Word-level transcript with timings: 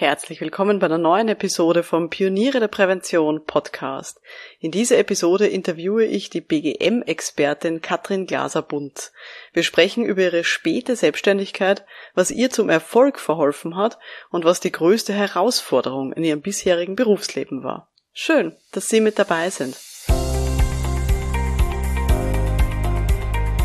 Herzlich 0.00 0.40
willkommen 0.40 0.78
bei 0.78 0.86
einer 0.86 0.96
neuen 0.96 1.28
Episode 1.28 1.82
vom 1.82 2.08
Pioniere 2.08 2.58
der 2.58 2.68
Prävention 2.68 3.44
Podcast. 3.44 4.18
In 4.58 4.70
dieser 4.70 4.96
Episode 4.96 5.46
interviewe 5.46 6.06
ich 6.06 6.30
die 6.30 6.40
BGM-Expertin 6.40 7.82
Katrin 7.82 8.24
Glaser-Bunt. 8.24 9.12
Wir 9.52 9.62
sprechen 9.62 10.06
über 10.06 10.22
ihre 10.22 10.42
späte 10.42 10.96
Selbstständigkeit, 10.96 11.84
was 12.14 12.30
ihr 12.30 12.48
zum 12.48 12.70
Erfolg 12.70 13.18
verholfen 13.20 13.76
hat 13.76 13.98
und 14.30 14.46
was 14.46 14.60
die 14.60 14.72
größte 14.72 15.12
Herausforderung 15.12 16.14
in 16.14 16.24
ihrem 16.24 16.40
bisherigen 16.40 16.96
Berufsleben 16.96 17.62
war. 17.62 17.90
Schön, 18.14 18.56
dass 18.72 18.88
Sie 18.88 19.02
mit 19.02 19.18
dabei 19.18 19.50
sind. 19.50 19.76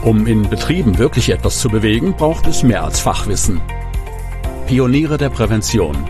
Um 0.03 0.27
in 0.27 0.49
Betrieben 0.49 0.97
wirklich 0.97 1.29
etwas 1.29 1.61
zu 1.61 1.69
bewegen, 1.69 2.17
braucht 2.17 2.45
es 2.45 2.61
mehr 2.61 2.83
als 2.83 2.99
Fachwissen. 2.99 3.61
Pioniere 4.67 5.17
der 5.17 5.29
Prävention 5.29 6.09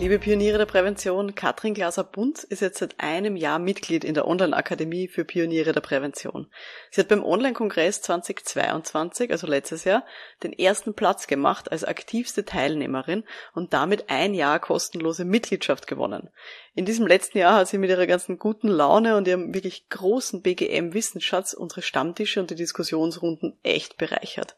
Liebe 0.00 0.18
Pioniere 0.18 0.58
der 0.58 0.66
Prävention, 0.66 1.36
Katrin 1.36 1.72
Glaser-Bunz 1.72 2.42
ist 2.42 2.60
jetzt 2.60 2.78
seit 2.78 2.96
einem 2.98 3.36
Jahr 3.36 3.60
Mitglied 3.60 4.02
in 4.02 4.14
der 4.14 4.26
Online-Akademie 4.26 5.06
für 5.06 5.24
Pioniere 5.24 5.72
der 5.72 5.80
Prävention. 5.80 6.50
Sie 6.90 7.00
hat 7.00 7.06
beim 7.06 7.24
Online-Kongress 7.24 8.02
2022, 8.02 9.30
also 9.30 9.46
letztes 9.46 9.84
Jahr, 9.84 10.04
den 10.42 10.52
ersten 10.52 10.94
Platz 10.94 11.28
gemacht 11.28 11.70
als 11.70 11.84
aktivste 11.84 12.44
Teilnehmerin 12.44 13.22
und 13.54 13.72
damit 13.72 14.10
ein 14.10 14.34
Jahr 14.34 14.58
kostenlose 14.58 15.24
Mitgliedschaft 15.24 15.86
gewonnen. 15.86 16.28
In 16.76 16.84
diesem 16.84 17.06
letzten 17.06 17.38
Jahr 17.38 17.54
hat 17.54 17.68
sie 17.68 17.78
mit 17.78 17.88
ihrer 17.88 18.08
ganzen 18.08 18.36
guten 18.36 18.66
Laune 18.66 19.16
und 19.16 19.28
ihrem 19.28 19.54
wirklich 19.54 19.88
großen 19.90 20.42
BGM-Wissensschatz 20.42 21.54
unsere 21.54 21.82
Stammtische 21.82 22.40
und 22.40 22.50
die 22.50 22.56
Diskussionsrunden 22.56 23.56
echt 23.62 23.96
bereichert. 23.96 24.56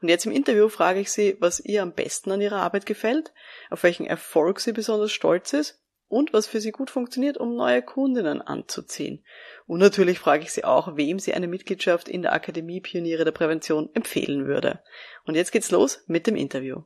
Und 0.00 0.08
jetzt 0.08 0.26
im 0.26 0.32
Interview 0.32 0.68
frage 0.68 1.00
ich 1.00 1.10
sie, 1.10 1.36
was 1.40 1.58
ihr 1.58 1.82
am 1.82 1.92
besten 1.92 2.30
an 2.30 2.40
ihrer 2.40 2.62
Arbeit 2.62 2.86
gefällt, 2.86 3.32
auf 3.68 3.82
welchen 3.82 4.06
Erfolg 4.06 4.60
sie 4.60 4.72
besonders 4.72 5.10
stolz 5.10 5.52
ist 5.54 5.82
und 6.06 6.32
was 6.32 6.46
für 6.46 6.60
sie 6.60 6.70
gut 6.70 6.88
funktioniert, 6.88 7.36
um 7.36 7.56
neue 7.56 7.82
Kundinnen 7.82 8.42
anzuziehen. 8.42 9.24
Und 9.66 9.80
natürlich 9.80 10.20
frage 10.20 10.44
ich 10.44 10.52
sie 10.52 10.64
auch, 10.64 10.96
wem 10.96 11.18
sie 11.18 11.34
eine 11.34 11.48
Mitgliedschaft 11.48 12.08
in 12.08 12.22
der 12.22 12.32
Akademie 12.32 12.80
Pioniere 12.80 13.24
der 13.24 13.32
Prävention 13.32 13.90
empfehlen 13.92 14.46
würde. 14.46 14.84
Und 15.24 15.34
jetzt 15.34 15.50
geht's 15.50 15.72
los 15.72 16.04
mit 16.06 16.28
dem 16.28 16.36
Interview. 16.36 16.82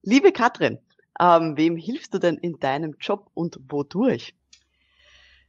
Liebe 0.00 0.32
Katrin, 0.32 0.78
ähm, 1.20 1.56
wem 1.56 1.76
hilfst 1.76 2.14
du 2.14 2.18
denn 2.18 2.36
in 2.36 2.58
deinem 2.58 2.96
Job 3.00 3.30
und 3.34 3.58
wodurch? 3.68 4.34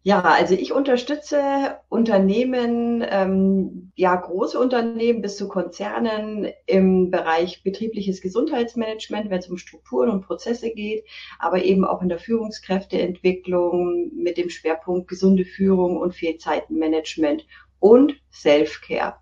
Ja, 0.01 0.21
also 0.21 0.55
ich 0.55 0.71
unterstütze 0.71 1.77
Unternehmen, 1.89 3.05
ähm, 3.07 3.91
ja 3.95 4.15
große 4.15 4.57
Unternehmen 4.57 5.21
bis 5.21 5.35
zu 5.35 5.49
Konzernen 5.49 6.47
im 6.67 7.11
Bereich 7.11 7.63
betriebliches 7.63 8.21
Gesundheitsmanagement, 8.21 9.29
wenn 9.29 9.39
es 9.39 9.49
um 9.49 9.57
Strukturen 9.57 10.09
und 10.09 10.21
Prozesse 10.21 10.71
geht, 10.71 11.03
aber 11.37 11.65
eben 11.65 11.83
auch 11.83 12.01
in 12.01 12.07
der 12.07 12.17
Führungskräfteentwicklung 12.17 14.11
mit 14.15 14.37
dem 14.37 14.49
Schwerpunkt 14.49 15.09
gesunde 15.09 15.43
Führung 15.43 15.97
und 15.97 16.15
Fehlzeitenmanagement 16.15 17.45
und 17.79 18.15
Self-Care. 18.31 19.17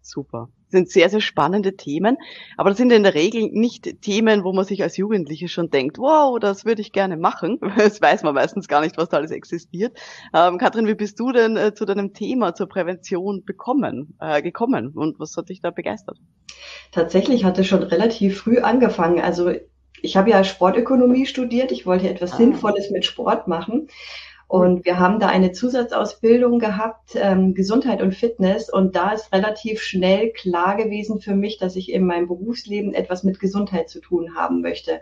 Super 0.00 0.48
sind 0.72 0.90
sehr, 0.90 1.08
sehr 1.08 1.20
spannende 1.20 1.76
Themen. 1.76 2.16
Aber 2.56 2.70
das 2.70 2.78
sind 2.78 2.90
in 2.90 3.04
der 3.04 3.14
Regel 3.14 3.50
nicht 3.52 4.02
Themen, 4.02 4.42
wo 4.42 4.52
man 4.52 4.64
sich 4.64 4.82
als 4.82 4.96
Jugendliche 4.96 5.48
schon 5.48 5.70
denkt, 5.70 5.98
wow, 5.98 6.38
das 6.40 6.64
würde 6.64 6.80
ich 6.82 6.92
gerne 6.92 7.16
machen. 7.16 7.60
Das 7.82 8.00
weiß 8.00 8.22
man 8.22 8.34
meistens 8.34 8.68
gar 8.68 8.80
nicht, 8.80 8.96
was 8.96 9.08
da 9.08 9.18
alles 9.18 9.32
existiert. 9.32 9.96
Ähm, 10.34 10.58
Katrin, 10.58 10.86
wie 10.86 10.94
bist 10.94 11.18
du 11.18 11.32
denn 11.32 11.56
äh, 11.56 11.74
zu 11.74 11.84
deinem 11.84 12.14
Thema, 12.14 12.54
zur 12.54 12.68
Prävention 12.68 13.44
bekommen, 13.44 14.16
äh, 14.20 14.40
gekommen 14.40 14.92
und 14.94 15.18
was 15.18 15.36
hat 15.36 15.48
dich 15.48 15.60
da 15.60 15.70
begeistert? 15.70 16.18
Tatsächlich 16.92 17.44
hatte 17.44 17.64
schon 17.64 17.82
relativ 17.82 18.38
früh 18.38 18.58
angefangen. 18.58 19.20
Also 19.20 19.52
ich 20.00 20.16
habe 20.16 20.30
ja 20.30 20.44
Sportökonomie 20.44 21.26
studiert. 21.26 21.72
Ich 21.72 21.86
wollte 21.86 22.08
etwas 22.08 22.32
ah. 22.32 22.36
Sinnvolles 22.36 22.90
mit 22.90 23.04
Sport 23.04 23.48
machen 23.48 23.88
und 24.52 24.84
wir 24.84 24.98
haben 24.98 25.18
da 25.18 25.28
eine 25.28 25.52
Zusatzausbildung 25.52 26.58
gehabt, 26.58 27.14
ähm, 27.14 27.54
Gesundheit 27.54 28.02
und 28.02 28.14
Fitness. 28.14 28.68
Und 28.68 28.94
da 28.94 29.12
ist 29.12 29.32
relativ 29.32 29.80
schnell 29.80 30.30
klar 30.30 30.76
gewesen 30.76 31.20
für 31.22 31.34
mich, 31.34 31.56
dass 31.56 31.74
ich 31.74 31.90
in 31.90 32.04
meinem 32.04 32.28
Berufsleben 32.28 32.92
etwas 32.92 33.24
mit 33.24 33.40
Gesundheit 33.40 33.88
zu 33.88 34.02
tun 34.02 34.34
haben 34.36 34.60
möchte. 34.60 35.00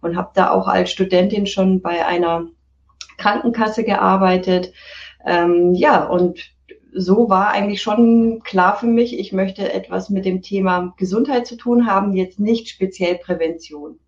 Und 0.00 0.16
habe 0.16 0.30
da 0.34 0.52
auch 0.52 0.68
als 0.68 0.92
Studentin 0.92 1.48
schon 1.48 1.80
bei 1.80 2.06
einer 2.06 2.46
Krankenkasse 3.18 3.82
gearbeitet. 3.82 4.72
Ähm, 5.26 5.74
ja, 5.74 6.04
und 6.04 6.54
so 6.92 7.28
war 7.28 7.50
eigentlich 7.50 7.82
schon 7.82 8.44
klar 8.44 8.76
für 8.76 8.86
mich, 8.86 9.18
ich 9.18 9.32
möchte 9.32 9.72
etwas 9.72 10.08
mit 10.08 10.24
dem 10.24 10.40
Thema 10.40 10.94
Gesundheit 10.98 11.48
zu 11.48 11.56
tun 11.56 11.88
haben, 11.88 12.14
jetzt 12.14 12.38
nicht 12.38 12.68
speziell 12.68 13.16
Prävention. 13.16 13.98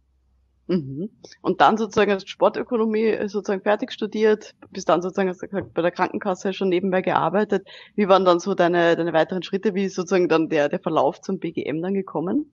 Mhm. 0.68 1.10
Und 1.42 1.60
dann 1.60 1.76
sozusagen 1.76 2.10
als 2.10 2.28
Sportökonomie 2.28 3.06
äh, 3.06 3.28
sozusagen 3.28 3.62
fertig 3.62 3.92
studiert, 3.92 4.54
bis 4.70 4.84
dann 4.84 5.00
sozusagen 5.00 5.28
hast 5.28 5.42
du 5.42 5.46
gesagt, 5.46 5.74
bei 5.74 5.82
der 5.82 5.92
Krankenkasse 5.92 6.52
schon 6.52 6.68
nebenbei 6.68 7.02
gearbeitet. 7.02 7.66
Wie 7.94 8.08
waren 8.08 8.24
dann 8.24 8.40
so 8.40 8.54
deine, 8.54 8.96
deine 8.96 9.12
weiteren 9.12 9.42
Schritte? 9.42 9.74
Wie 9.74 9.84
ist 9.84 9.94
sozusagen 9.94 10.28
dann 10.28 10.48
der, 10.48 10.68
der 10.68 10.80
Verlauf 10.80 11.20
zum 11.20 11.38
BGM 11.38 11.82
dann 11.82 11.94
gekommen? 11.94 12.52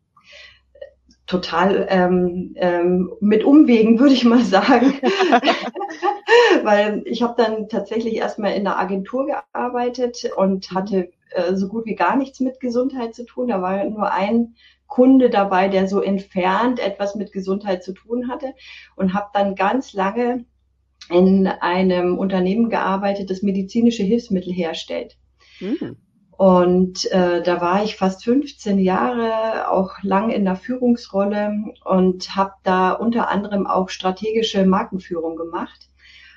Total 1.26 1.88
ähm, 1.90 2.54
ähm, 2.58 3.12
mit 3.20 3.44
Umwegen, 3.44 4.00
würde 4.00 4.14
ich 4.14 4.26
mal 4.26 4.44
sagen. 4.44 4.94
Weil 6.64 7.02
ich 7.06 7.24
habe 7.24 7.42
dann 7.42 7.70
tatsächlich 7.70 8.16
erstmal 8.16 8.54
in 8.54 8.66
der 8.66 8.78
Agentur 8.78 9.26
gearbeitet 9.26 10.30
und 10.36 10.72
hatte 10.72 11.12
äh, 11.32 11.56
so 11.56 11.68
gut 11.68 11.86
wie 11.86 11.96
gar 11.96 12.16
nichts 12.16 12.40
mit 12.42 12.60
Gesundheit 12.60 13.16
zu 13.16 13.26
tun. 13.26 13.48
Da 13.48 13.62
war 13.62 13.84
nur 13.86 14.12
ein 14.12 14.56
Kunde 14.94 15.32
dabei, 15.32 15.70
der 15.70 15.88
so 15.88 16.02
entfernt 16.02 16.80
etwas 16.80 17.16
mit 17.16 17.32
Gesundheit 17.32 17.84
zu 17.84 17.94
tun 17.94 18.30
hatte 18.30 18.54
und 18.96 19.16
habe 19.16 19.32
dann 19.34 19.56
ganz 19.56 19.94
lange 19.94 20.46
in 21.10 21.48
einem 21.48 22.20
Unternehmen 22.20 22.70
gearbeitet, 22.70 23.32
das 23.32 23.42
medizinische 23.42 24.04
Hilfsmittel 24.04 24.54
herstellt. 24.54 25.18
Mhm. 25.60 25.98
Und 26.30 27.12
äh, 27.12 27.42
da 27.42 27.60
war 27.60 27.84
ich 27.84 27.96
fast 27.96 28.24
15 28.24 28.78
Jahre, 28.78 29.72
auch 29.72 29.94
lang 30.04 30.30
in 30.30 30.46
der 30.46 30.58
Führungsrolle 30.58 31.74
und 31.84 32.36
habe 32.36 32.54
da 32.62 32.92
unter 32.92 33.30
anderem 33.30 33.66
auch 33.66 33.90
strategische 33.90 34.64
Markenführung 34.64 35.36
gemacht. 35.38 35.90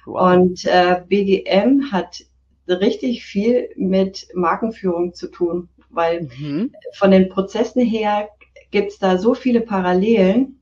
Wow. 0.06 0.33
Und 0.33 0.65
äh, 0.65 1.03
BGM 1.06 1.93
hat 1.93 2.25
richtig 2.66 3.22
viel 3.22 3.69
mit 3.77 4.28
Markenführung 4.34 5.12
zu 5.12 5.28
tun, 5.28 5.69
weil 5.91 6.31
mhm. 6.39 6.72
von 6.95 7.11
den 7.11 7.28
Prozessen 7.28 7.83
her 7.83 8.31
gibt 8.71 8.93
es 8.93 8.99
da 8.99 9.19
so 9.19 9.34
viele 9.34 9.60
Parallelen. 9.60 10.60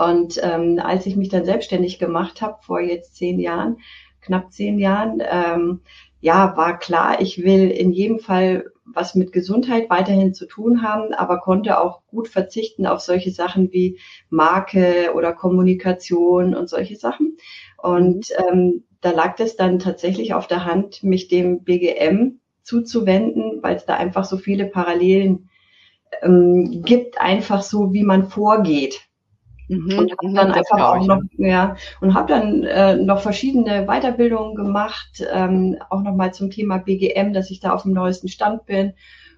Und 0.00 0.40
ähm, 0.42 0.80
als 0.82 1.06
ich 1.06 1.16
mich 1.16 1.28
dann 1.28 1.44
selbstständig 1.44 1.98
gemacht 1.98 2.40
habe, 2.40 2.58
vor 2.62 2.80
jetzt 2.80 3.16
zehn 3.16 3.38
Jahren, 3.38 3.78
knapp 4.20 4.52
zehn 4.52 4.78
Jahren, 4.78 5.22
ähm, 5.30 5.80
ja, 6.20 6.56
war 6.56 6.78
klar, 6.78 7.20
ich 7.20 7.44
will 7.44 7.70
in 7.70 7.92
jedem 7.92 8.18
Fall 8.18 8.64
was 8.86 9.14
mit 9.14 9.32
Gesundheit 9.32 9.90
weiterhin 9.90 10.34
zu 10.34 10.46
tun 10.46 10.82
haben, 10.82 11.12
aber 11.12 11.40
konnte 11.40 11.78
auch 11.78 12.02
gut 12.06 12.28
verzichten 12.28 12.86
auf 12.86 13.00
solche 13.00 13.30
Sachen 13.30 13.72
wie 13.72 13.98
Marke 14.30 15.12
oder 15.14 15.32
Kommunikation 15.32 16.54
und 16.54 16.68
solche 16.68 16.96
Sachen. 16.96 17.36
Und 17.76 18.28
ähm, 18.48 18.84
da 19.00 19.10
lag 19.10 19.38
es 19.38 19.56
dann 19.56 19.78
tatsächlich 19.78 20.32
auf 20.32 20.46
der 20.46 20.64
Hand, 20.64 21.02
mich 21.02 21.28
dem 21.28 21.62
BGM 21.62 22.40
zuzuwenden, 22.62 23.62
weil 23.62 23.76
es 23.76 23.84
da 23.84 23.96
einfach 23.96 24.24
so 24.24 24.38
viele 24.38 24.64
Parallelen 24.66 25.50
ähm, 26.22 26.82
gibt, 26.84 27.20
einfach 27.20 27.62
so, 27.62 27.92
wie 27.92 28.02
man 28.02 28.28
vorgeht. 28.28 29.00
Mhm, 29.68 29.98
und 29.98 30.12
habe 30.12 30.34
dann 30.34 30.52
einfach 30.52 30.80
auch 30.80 31.06
noch, 31.06 31.22
ja, 31.38 31.76
und 32.00 32.12
habe 32.14 32.28
dann 32.28 32.64
äh, 32.64 32.96
noch 32.96 33.20
verschiedene 33.20 33.86
Weiterbildungen 33.86 34.54
gemacht, 34.54 35.24
ähm, 35.32 35.78
auch 35.88 36.02
nochmal 36.02 36.34
zum 36.34 36.50
Thema 36.50 36.78
BGM, 36.78 37.32
dass 37.32 37.50
ich 37.50 37.60
da 37.60 37.72
auf 37.72 37.82
dem 37.82 37.92
neuesten 37.92 38.28
Stand 38.28 38.66
bin 38.66 38.92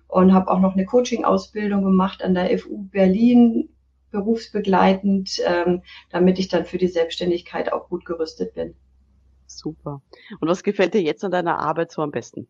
und 0.09 0.35
habe 0.35 0.51
auch 0.51 0.61
noch 0.61 0.75
eine 0.75 0.85
Coaching-Ausbildung 0.85 1.85
gemacht 1.85 2.25
an 2.25 2.35
der 2.35 2.59
FU 2.59 2.89
Berlin, 2.91 3.69
berufsbegleitend, 4.11 5.41
ähm, 5.45 5.83
damit 6.11 6.39
ich 6.39 6.49
dann 6.49 6.65
für 6.65 6.79
die 6.79 6.89
Selbstständigkeit 6.89 7.73
auch 7.73 7.89
gut 7.89 8.05
gerüstet 8.05 8.55
bin. 8.55 8.75
Super. 9.47 10.03
Und 10.41 10.49
was 10.49 10.63
gefällt 10.63 10.95
dir 10.95 11.03
jetzt 11.03 11.25
an 11.25 11.31
deiner 11.31 11.59
Arbeit 11.59 11.93
so 11.93 12.03
am 12.03 12.11
besten? 12.11 12.49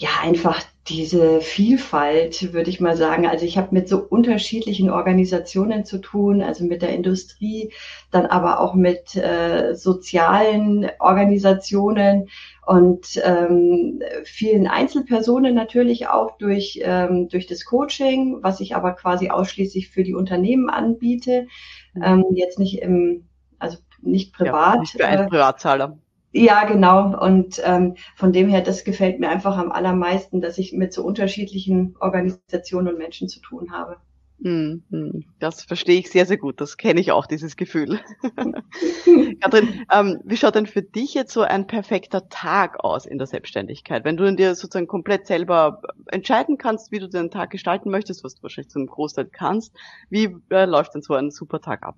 Ja, 0.00 0.10
einfach 0.22 0.62
diese 0.86 1.40
Vielfalt, 1.40 2.52
würde 2.52 2.70
ich 2.70 2.78
mal 2.78 2.96
sagen. 2.96 3.26
Also 3.26 3.44
ich 3.44 3.58
habe 3.58 3.74
mit 3.74 3.88
so 3.88 3.98
unterschiedlichen 3.98 4.90
Organisationen 4.90 5.84
zu 5.84 5.98
tun, 5.98 6.40
also 6.40 6.64
mit 6.64 6.82
der 6.82 6.94
Industrie, 6.94 7.72
dann 8.12 8.24
aber 8.24 8.60
auch 8.60 8.74
mit 8.74 9.16
äh, 9.16 9.74
sozialen 9.74 10.88
Organisationen 11.00 12.28
und 12.64 13.20
ähm, 13.24 14.00
vielen 14.22 14.68
Einzelpersonen 14.68 15.52
natürlich 15.56 16.06
auch 16.06 16.38
durch, 16.38 16.78
ähm, 16.80 17.28
durch 17.28 17.48
das 17.48 17.64
Coaching, 17.64 18.38
was 18.40 18.60
ich 18.60 18.76
aber 18.76 18.92
quasi 18.92 19.30
ausschließlich 19.30 19.90
für 19.90 20.04
die 20.04 20.14
Unternehmen 20.14 20.70
anbiete. 20.70 21.48
Mhm. 21.94 22.02
Ähm, 22.04 22.24
jetzt 22.34 22.60
nicht 22.60 22.82
im, 22.82 23.26
also 23.58 23.78
nicht 24.00 24.32
privat. 24.32 24.74
Ja, 24.76 24.80
nicht 24.80 24.92
für 24.92 25.06
einen 25.06 25.26
äh, 25.26 25.28
Privatzahler. 25.28 25.98
Ja, 26.32 26.64
genau. 26.64 27.18
Und 27.18 27.60
ähm, 27.64 27.96
von 28.16 28.32
dem 28.32 28.48
her, 28.48 28.60
das 28.60 28.84
gefällt 28.84 29.18
mir 29.18 29.30
einfach 29.30 29.56
am 29.56 29.72
allermeisten, 29.72 30.40
dass 30.40 30.58
ich 30.58 30.72
mit 30.72 30.92
so 30.92 31.02
unterschiedlichen 31.04 31.96
Organisationen 32.00 32.88
und 32.88 32.98
Menschen 32.98 33.28
zu 33.28 33.40
tun 33.40 33.72
habe. 33.72 33.96
Hm, 34.40 34.84
hm. 34.90 35.24
Das 35.40 35.64
verstehe 35.64 35.98
ich 35.98 36.10
sehr, 36.10 36.24
sehr 36.24 36.36
gut. 36.36 36.60
Das 36.60 36.76
kenne 36.76 37.00
ich 37.00 37.10
auch, 37.10 37.26
dieses 37.26 37.56
Gefühl. 37.56 37.98
Katrin, 39.40 39.84
ähm, 39.92 40.20
wie 40.24 40.36
schaut 40.36 40.54
denn 40.54 40.66
für 40.66 40.82
dich 40.82 41.14
jetzt 41.14 41.32
so 41.32 41.42
ein 41.42 41.66
perfekter 41.66 42.28
Tag 42.28 42.78
aus 42.84 43.04
in 43.04 43.18
der 43.18 43.26
Selbstständigkeit? 43.26 44.04
Wenn 44.04 44.16
du 44.16 44.32
dir 44.36 44.54
sozusagen 44.54 44.86
komplett 44.86 45.26
selber 45.26 45.82
entscheiden 46.06 46.56
kannst, 46.56 46.92
wie 46.92 47.00
du 47.00 47.08
den 47.08 47.32
Tag 47.32 47.50
gestalten 47.50 47.90
möchtest, 47.90 48.22
was 48.22 48.36
du 48.36 48.42
wahrscheinlich 48.44 48.70
zum 48.70 48.86
Großteil 48.86 49.26
kannst, 49.26 49.74
wie 50.08 50.36
äh, 50.50 50.66
läuft 50.66 50.94
denn 50.94 51.02
so 51.02 51.14
ein 51.14 51.32
super 51.32 51.60
Tag 51.60 51.82
ab? 51.82 51.96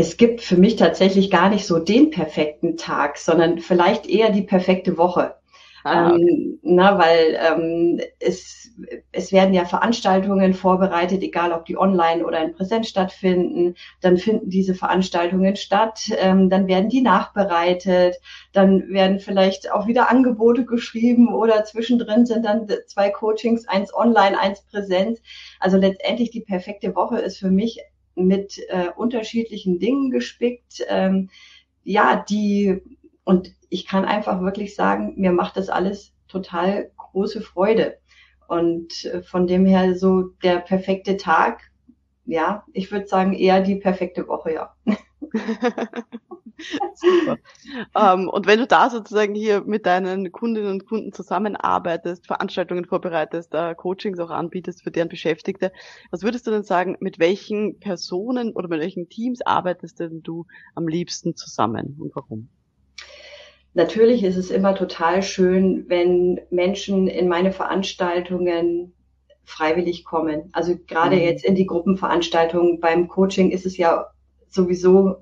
Es 0.00 0.16
gibt 0.16 0.40
für 0.40 0.56
mich 0.56 0.76
tatsächlich 0.76 1.28
gar 1.28 1.50
nicht 1.50 1.66
so 1.66 1.80
den 1.80 2.10
perfekten 2.10 2.76
Tag, 2.76 3.18
sondern 3.18 3.58
vielleicht 3.58 4.06
eher 4.06 4.30
die 4.30 4.42
perfekte 4.42 4.96
Woche. 4.96 5.34
Ah, 5.82 6.12
okay. 6.12 6.22
ähm, 6.22 6.58
na, 6.62 6.98
weil 6.98 7.36
ähm, 7.40 8.00
es, 8.20 8.70
es 9.10 9.32
werden 9.32 9.54
ja 9.54 9.64
Veranstaltungen 9.64 10.54
vorbereitet, 10.54 11.22
egal 11.22 11.52
ob 11.52 11.64
die 11.64 11.76
online 11.76 12.24
oder 12.24 12.40
in 12.44 12.52
Präsenz 12.52 12.88
stattfinden. 12.88 13.74
Dann 14.00 14.18
finden 14.18 14.50
diese 14.50 14.76
Veranstaltungen 14.76 15.56
statt, 15.56 16.00
ähm, 16.18 16.48
dann 16.48 16.68
werden 16.68 16.90
die 16.90 17.00
nachbereitet, 17.00 18.18
dann 18.52 18.88
werden 18.90 19.18
vielleicht 19.18 19.72
auch 19.72 19.88
wieder 19.88 20.10
Angebote 20.10 20.64
geschrieben 20.64 21.34
oder 21.34 21.64
zwischendrin 21.64 22.24
sind 22.24 22.44
dann 22.44 22.68
zwei 22.86 23.10
Coachings, 23.10 23.66
eins 23.66 23.92
online, 23.92 24.38
eins 24.38 24.62
Präsenz. 24.62 25.20
Also 25.58 25.76
letztendlich 25.76 26.30
die 26.30 26.42
perfekte 26.42 26.94
Woche 26.94 27.18
ist 27.18 27.38
für 27.38 27.50
mich 27.50 27.80
mit 28.26 28.58
äh, 28.68 28.88
unterschiedlichen 28.96 29.78
Dingen 29.78 30.10
gespickt. 30.10 30.84
Ähm, 30.88 31.30
ja, 31.84 32.24
die, 32.28 32.82
und 33.24 33.52
ich 33.68 33.86
kann 33.86 34.04
einfach 34.04 34.40
wirklich 34.40 34.74
sagen, 34.74 35.14
mir 35.16 35.32
macht 35.32 35.56
das 35.56 35.68
alles 35.68 36.12
total 36.28 36.90
große 36.96 37.40
Freude. 37.40 37.98
Und 38.46 39.04
äh, 39.04 39.22
von 39.22 39.46
dem 39.46 39.66
her 39.66 39.94
so 39.94 40.30
der 40.42 40.58
perfekte 40.58 41.16
Tag, 41.16 41.70
ja, 42.24 42.64
ich 42.72 42.90
würde 42.90 43.06
sagen 43.06 43.32
eher 43.32 43.60
die 43.60 43.76
perfekte 43.76 44.28
Woche, 44.28 44.52
ja. 44.54 44.74
Super. 46.94 47.38
ähm, 47.94 48.28
und 48.28 48.46
wenn 48.46 48.58
du 48.58 48.66
da 48.66 48.90
sozusagen 48.90 49.34
hier 49.34 49.62
mit 49.64 49.86
deinen 49.86 50.32
Kundinnen 50.32 50.72
und 50.72 50.86
Kunden 50.86 51.12
zusammenarbeitest, 51.12 52.26
Veranstaltungen 52.26 52.84
vorbereitest, 52.84 53.54
äh, 53.54 53.74
Coachings 53.74 54.18
auch 54.18 54.30
anbietest 54.30 54.82
für 54.82 54.90
deren 54.90 55.08
Beschäftigte, 55.08 55.72
was 56.10 56.22
würdest 56.22 56.46
du 56.46 56.50
denn 56.50 56.64
sagen, 56.64 56.96
mit 57.00 57.18
welchen 57.18 57.78
Personen 57.78 58.52
oder 58.52 58.68
mit 58.68 58.80
welchen 58.80 59.08
Teams 59.08 59.40
arbeitest 59.42 60.00
denn 60.00 60.22
du 60.22 60.46
am 60.74 60.88
liebsten 60.88 61.36
zusammen 61.36 61.96
und 62.00 62.14
warum? 62.16 62.48
Natürlich 63.74 64.24
ist 64.24 64.36
es 64.36 64.50
immer 64.50 64.74
total 64.74 65.22
schön, 65.22 65.84
wenn 65.88 66.40
Menschen 66.50 67.06
in 67.06 67.28
meine 67.28 67.52
Veranstaltungen 67.52 68.94
freiwillig 69.44 70.04
kommen. 70.04 70.50
Also 70.52 70.76
gerade 70.76 71.16
mhm. 71.16 71.22
jetzt 71.22 71.44
in 71.44 71.54
die 71.54 71.66
Gruppenveranstaltungen 71.66 72.80
beim 72.80 73.08
Coaching 73.08 73.50
ist 73.50 73.66
es 73.66 73.76
ja 73.76 74.10
sowieso 74.52 75.16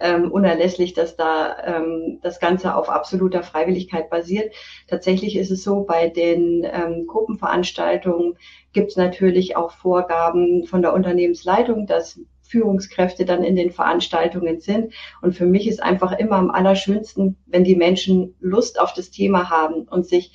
ähm, 0.00 0.30
unerlässlich, 0.30 0.92
dass 0.94 1.16
da 1.16 1.56
ähm, 1.64 2.18
das 2.22 2.40
Ganze 2.40 2.74
auf 2.74 2.88
absoluter 2.88 3.42
Freiwilligkeit 3.42 4.10
basiert. 4.10 4.52
Tatsächlich 4.88 5.36
ist 5.36 5.50
es 5.50 5.62
so, 5.62 5.84
bei 5.84 6.08
den 6.08 6.64
ähm, 6.64 7.06
Gruppenveranstaltungen 7.06 8.36
gibt 8.72 8.90
es 8.90 8.96
natürlich 8.96 9.56
auch 9.56 9.72
Vorgaben 9.72 10.66
von 10.66 10.82
der 10.82 10.92
Unternehmensleitung, 10.94 11.86
dass 11.86 12.20
Führungskräfte 12.42 13.24
dann 13.24 13.42
in 13.42 13.56
den 13.56 13.70
Veranstaltungen 13.70 14.60
sind. 14.60 14.92
Und 15.22 15.34
für 15.34 15.46
mich 15.46 15.66
ist 15.66 15.82
einfach 15.82 16.12
immer 16.12 16.36
am 16.36 16.50
allerschönsten, 16.50 17.36
wenn 17.46 17.64
die 17.64 17.76
Menschen 17.76 18.34
Lust 18.40 18.80
auf 18.80 18.92
das 18.92 19.10
Thema 19.10 19.48
haben 19.48 19.82
und 19.88 20.06
sich 20.06 20.32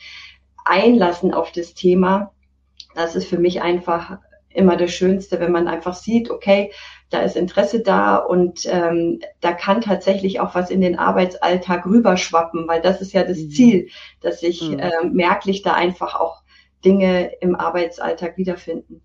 einlassen 0.66 1.34
auf 1.34 1.52
das 1.52 1.74
Thema. 1.74 2.34
Das 2.96 3.16
ist 3.16 3.28
für 3.28 3.38
mich 3.38 3.62
einfach 3.62 4.18
immer 4.50 4.76
das 4.78 4.92
Schönste, 4.92 5.40
wenn 5.40 5.52
man 5.52 5.68
einfach 5.68 5.94
sieht, 5.94 6.30
okay, 6.30 6.72
da 7.10 7.22
ist 7.22 7.36
Interesse 7.36 7.82
da 7.82 8.18
und 8.18 8.62
ähm, 8.66 9.20
da 9.42 9.54
kann 9.54 9.82
tatsächlich 9.82 10.40
auch 10.40 10.54
was 10.54 10.70
in 10.70 10.82
den 10.82 10.98
Arbeitsalltag 10.98 11.86
rüberschwappen, 11.86 12.68
weil 12.68 12.82
das 12.82 13.02
ist 13.02 13.14
ja 13.14 13.24
das 13.24 13.40
mhm. 13.40 13.50
Ziel, 13.50 13.90
dass 14.22 14.42
sich 14.42 14.70
mhm. 14.70 14.80
äh, 14.80 15.06
merklich 15.10 15.62
da 15.64 15.74
einfach 15.74 16.20
auch 16.20 16.44
Dinge 16.86 17.32
im 17.42 17.56
Arbeitsalltag 17.56 18.38
wiederfinden. 18.38 19.02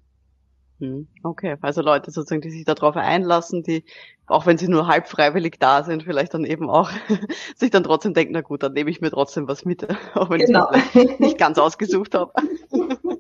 Mhm. 0.81 1.09
Okay, 1.23 1.56
also 1.61 1.83
Leute 1.83 2.11
sozusagen, 2.11 2.43
die 2.43 2.51
sich 2.51 2.65
darauf 2.65 2.97
einlassen, 2.97 3.62
die, 3.62 3.85
auch 4.27 4.47
wenn 4.47 4.59
sie 4.59 4.69
nur 4.69 4.87
halb 4.87 5.09
freiwillig 5.09 5.59
da 5.59 5.83
sind, 5.83 6.03
vielleicht 6.03 6.35
dann 6.35 6.45
eben 6.45 6.69
auch 6.69 6.91
sich 7.57 7.71
dann 7.71 7.85
trotzdem 7.85 8.15
denken, 8.15 8.33
na 8.35 8.41
gut, 8.41 8.62
dann 8.62 8.73
nehme 8.73 8.91
ich 8.91 9.00
mir 9.00 9.11
trotzdem 9.11 9.49
was 9.49 9.65
mit, 9.65 9.87
auch 10.15 10.31
wenn 10.31 10.41
genau. 10.41 10.71
ich 10.73 10.97
es 10.97 11.19
nicht 11.21 11.39
ganz 11.39 11.59
ausgesucht 11.59 12.15
habe. 12.15 12.33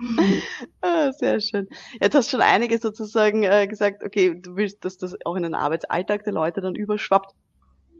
ah, 0.80 1.12
sehr 1.12 1.40
schön. 1.40 1.68
Jetzt 2.00 2.14
hast 2.14 2.28
du 2.28 2.36
schon 2.36 2.42
einige 2.42 2.78
sozusagen 2.78 3.42
äh, 3.42 3.66
gesagt, 3.66 4.02
okay, 4.02 4.34
du 4.34 4.56
willst, 4.56 4.84
dass 4.84 4.96
das 4.96 5.14
auch 5.24 5.36
in 5.36 5.42
den 5.42 5.54
Arbeitsalltag 5.54 6.24
der 6.24 6.32
Leute 6.32 6.60
dann 6.60 6.74
überschwappt. 6.74 7.34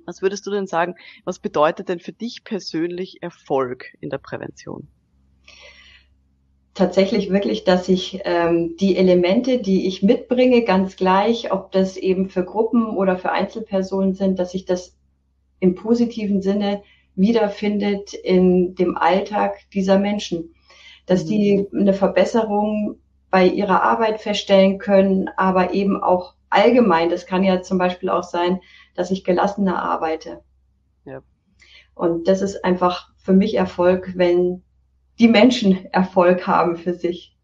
Was 0.06 0.22
würdest 0.22 0.46
du 0.46 0.50
denn 0.50 0.66
sagen, 0.66 0.94
was 1.24 1.38
bedeutet 1.38 1.88
denn 1.88 2.00
für 2.00 2.12
dich 2.12 2.42
persönlich 2.42 3.18
Erfolg 3.22 3.86
in 4.00 4.08
der 4.08 4.18
Prävention? 4.18 4.88
Tatsächlich 6.72 7.30
wirklich, 7.30 7.64
dass 7.64 7.88
ich 7.88 8.20
ähm, 8.24 8.76
die 8.80 8.96
Elemente, 8.96 9.58
die 9.58 9.86
ich 9.86 10.02
mitbringe, 10.02 10.62
ganz 10.62 10.96
gleich, 10.96 11.52
ob 11.52 11.72
das 11.72 11.96
eben 11.96 12.30
für 12.30 12.44
Gruppen 12.44 12.96
oder 12.96 13.18
für 13.18 13.32
Einzelpersonen 13.32 14.14
sind, 14.14 14.38
dass 14.38 14.54
ich 14.54 14.64
das 14.64 14.96
im 15.58 15.74
positiven 15.74 16.40
Sinne 16.40 16.82
wiederfindet 17.14 18.14
in 18.14 18.74
dem 18.76 18.96
Alltag 18.96 19.58
dieser 19.74 19.98
Menschen 19.98 20.54
dass 21.10 21.24
die 21.24 21.66
mhm. 21.72 21.80
eine 21.80 21.92
Verbesserung 21.92 23.00
bei 23.30 23.44
ihrer 23.44 23.82
Arbeit 23.82 24.20
feststellen 24.20 24.78
können, 24.78 25.28
aber 25.36 25.74
eben 25.74 26.00
auch 26.00 26.34
allgemein. 26.50 27.10
Das 27.10 27.26
kann 27.26 27.42
ja 27.42 27.62
zum 27.62 27.78
Beispiel 27.78 28.08
auch 28.08 28.22
sein, 28.22 28.60
dass 28.94 29.10
ich 29.10 29.24
gelassener 29.24 29.82
arbeite. 29.82 30.40
Ja. 31.04 31.22
Und 31.94 32.28
das 32.28 32.42
ist 32.42 32.64
einfach 32.64 33.10
für 33.16 33.32
mich 33.32 33.54
Erfolg, 33.54 34.12
wenn 34.14 34.62
die 35.18 35.26
Menschen 35.26 35.84
Erfolg 35.92 36.46
haben 36.46 36.76
für 36.76 36.94
sich. 36.94 37.36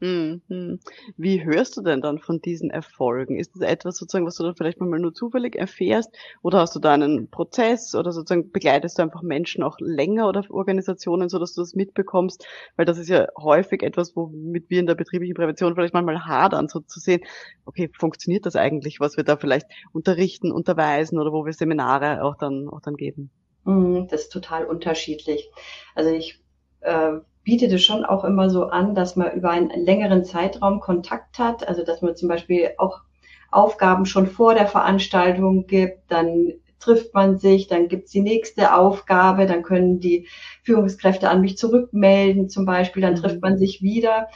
Mhm. 0.00 0.80
Wie 1.16 1.44
hörst 1.44 1.76
du 1.76 1.82
denn 1.82 2.00
dann 2.00 2.18
von 2.18 2.40
diesen 2.40 2.70
Erfolgen? 2.70 3.38
Ist 3.38 3.52
das 3.54 3.62
etwas 3.62 3.96
sozusagen, 3.96 4.26
was 4.26 4.36
du 4.36 4.42
dann 4.42 4.56
vielleicht 4.56 4.80
mal 4.80 4.98
nur 4.98 5.14
zufällig 5.14 5.56
erfährst? 5.56 6.10
Oder 6.42 6.58
hast 6.58 6.74
du 6.74 6.80
da 6.80 6.92
einen 6.92 7.30
Prozess 7.30 7.94
oder 7.94 8.12
sozusagen 8.12 8.50
begleitest 8.50 8.98
du 8.98 9.02
einfach 9.02 9.22
Menschen 9.22 9.62
auch 9.62 9.76
länger 9.80 10.28
oder 10.28 10.44
Organisationen, 10.50 11.28
so 11.28 11.38
dass 11.38 11.54
du 11.54 11.62
das 11.62 11.74
mitbekommst? 11.74 12.46
Weil 12.76 12.86
das 12.86 12.98
ist 12.98 13.08
ja 13.08 13.26
häufig 13.40 13.82
etwas, 13.82 14.14
womit 14.16 14.68
wir 14.68 14.80
in 14.80 14.86
der 14.86 14.94
betrieblichen 14.94 15.34
Prävention 15.34 15.74
vielleicht 15.74 15.94
manchmal 15.94 16.26
hadern, 16.26 16.68
so 16.68 16.80
zu 16.80 17.00
sehen, 17.00 17.22
okay, 17.64 17.90
funktioniert 17.96 18.46
das 18.46 18.56
eigentlich, 18.56 19.00
was 19.00 19.16
wir 19.16 19.24
da 19.24 19.36
vielleicht 19.36 19.66
unterrichten, 19.92 20.52
unterweisen 20.52 21.18
oder 21.18 21.32
wo 21.32 21.46
wir 21.46 21.52
Seminare 21.52 22.22
auch 22.22 22.36
dann, 22.36 22.68
auch 22.68 22.80
dann 22.80 22.96
geben? 22.96 23.30
Mhm, 23.64 24.08
das 24.08 24.24
ist 24.24 24.32
total 24.32 24.66
unterschiedlich. 24.66 25.50
Also 25.94 26.10
ich 26.10 26.42
äh, 26.80 27.12
bietet 27.44 27.72
es 27.72 27.84
schon 27.84 28.04
auch 28.04 28.24
immer 28.24 28.50
so 28.50 28.64
an, 28.64 28.94
dass 28.94 29.16
man 29.16 29.32
über 29.32 29.50
einen 29.50 29.70
längeren 29.70 30.24
Zeitraum 30.24 30.80
Kontakt 30.80 31.38
hat, 31.38 31.68
also 31.68 31.84
dass 31.84 32.02
man 32.02 32.16
zum 32.16 32.28
Beispiel 32.28 32.70
auch 32.78 33.02
Aufgaben 33.50 34.06
schon 34.06 34.26
vor 34.26 34.54
der 34.54 34.66
Veranstaltung 34.66 35.66
gibt, 35.66 36.10
dann 36.10 36.54
trifft 36.80 37.14
man 37.14 37.38
sich, 37.38 37.68
dann 37.68 37.88
gibt's 37.88 38.10
die 38.10 38.20
nächste 38.20 38.74
Aufgabe, 38.74 39.46
dann 39.46 39.62
können 39.62 40.00
die 40.00 40.26
Führungskräfte 40.62 41.30
an 41.30 41.40
mich 41.40 41.56
zurückmelden 41.56 42.48
zum 42.48 42.66
Beispiel, 42.66 43.02
dann 43.02 43.14
trifft 43.14 43.40
man 43.40 43.56
sich 43.56 43.80
wieder 43.80 44.28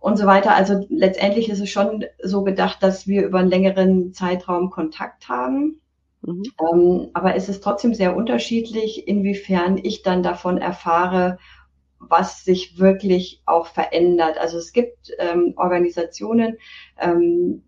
und 0.00 0.16
so 0.16 0.26
weiter. 0.26 0.54
Also 0.54 0.84
letztendlich 0.88 1.48
ist 1.48 1.60
es 1.60 1.70
schon 1.70 2.04
so 2.22 2.42
gedacht, 2.44 2.82
dass 2.82 3.06
wir 3.06 3.24
über 3.24 3.38
einen 3.38 3.50
längeren 3.50 4.12
Zeitraum 4.12 4.70
Kontakt 4.70 5.28
haben. 5.28 5.80
Mhm. 6.22 6.42
Ähm, 6.60 7.08
aber 7.12 7.36
es 7.36 7.48
ist 7.48 7.62
trotzdem 7.62 7.94
sehr 7.94 8.16
unterschiedlich, 8.16 9.06
inwiefern 9.06 9.78
ich 9.82 10.02
dann 10.02 10.22
davon 10.22 10.58
erfahre, 10.58 11.38
was 12.08 12.44
sich 12.44 12.78
wirklich 12.78 13.42
auch 13.46 13.66
verändert. 13.66 14.38
Also 14.38 14.58
es 14.58 14.72
gibt 14.72 15.10
ähm, 15.18 15.54
Organisationen, 15.56 16.58
ähm, 16.98 17.62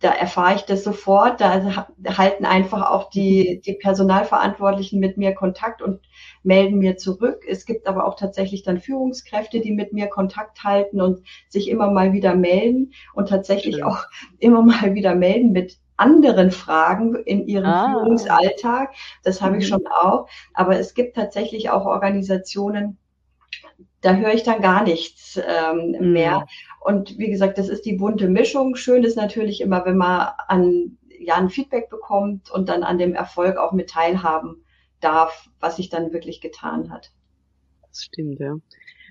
da 0.00 0.12
erfahre 0.12 0.54
ich 0.54 0.62
das 0.62 0.82
sofort. 0.82 1.40
Da 1.40 1.86
halten 2.16 2.46
einfach 2.46 2.90
auch 2.90 3.10
die, 3.10 3.60
die 3.64 3.74
Personalverantwortlichen 3.74 4.98
mit 4.98 5.18
mir 5.18 5.34
Kontakt 5.34 5.82
und 5.82 6.00
melden 6.42 6.78
mir 6.78 6.96
zurück. 6.96 7.44
Es 7.46 7.66
gibt 7.66 7.86
aber 7.86 8.06
auch 8.06 8.16
tatsächlich 8.16 8.62
dann 8.62 8.80
Führungskräfte, 8.80 9.60
die 9.60 9.72
mit 9.72 9.92
mir 9.92 10.06
Kontakt 10.06 10.64
halten 10.64 11.02
und 11.02 11.20
sich 11.48 11.68
immer 11.68 11.90
mal 11.90 12.14
wieder 12.14 12.34
melden 12.34 12.92
und 13.14 13.28
tatsächlich 13.28 13.76
Schön. 13.76 13.84
auch 13.84 14.04
immer 14.38 14.62
mal 14.62 14.94
wieder 14.94 15.14
melden 15.14 15.52
mit 15.52 15.78
anderen 15.98 16.50
Fragen 16.50 17.14
in 17.14 17.46
ihrem 17.46 17.66
ah. 17.66 17.92
Führungsalltag. 17.92 18.94
Das 19.22 19.42
habe 19.42 19.58
ich 19.58 19.64
mhm. 19.64 19.68
schon 19.68 19.86
auch. 19.86 20.28
Aber 20.54 20.78
es 20.78 20.94
gibt 20.94 21.14
tatsächlich 21.14 21.68
auch 21.68 21.84
Organisationen, 21.84 22.96
da 24.00 24.14
höre 24.14 24.32
ich 24.32 24.42
dann 24.42 24.62
gar 24.62 24.82
nichts 24.82 25.38
ähm, 25.46 25.96
mhm. 25.98 26.12
mehr. 26.12 26.46
Und 26.80 27.18
wie 27.18 27.30
gesagt, 27.30 27.58
das 27.58 27.68
ist 27.68 27.84
die 27.84 27.94
bunte 27.94 28.28
Mischung. 28.28 28.76
Schön 28.76 29.04
ist 29.04 29.16
natürlich 29.16 29.60
immer, 29.60 29.84
wenn 29.84 29.96
man 29.96 30.28
an 30.48 30.98
ja 31.18 31.36
ein 31.36 31.50
Feedback 31.50 31.90
bekommt 31.90 32.50
und 32.50 32.68
dann 32.68 32.82
an 32.82 32.98
dem 32.98 33.14
Erfolg 33.14 33.58
auch 33.58 33.72
mit 33.72 33.90
teilhaben 33.90 34.64
darf, 35.00 35.48
was 35.60 35.76
sich 35.76 35.90
dann 35.90 36.12
wirklich 36.12 36.40
getan 36.40 36.90
hat. 36.90 37.12
Das 37.88 38.04
stimmt, 38.04 38.40
ja. 38.40 38.56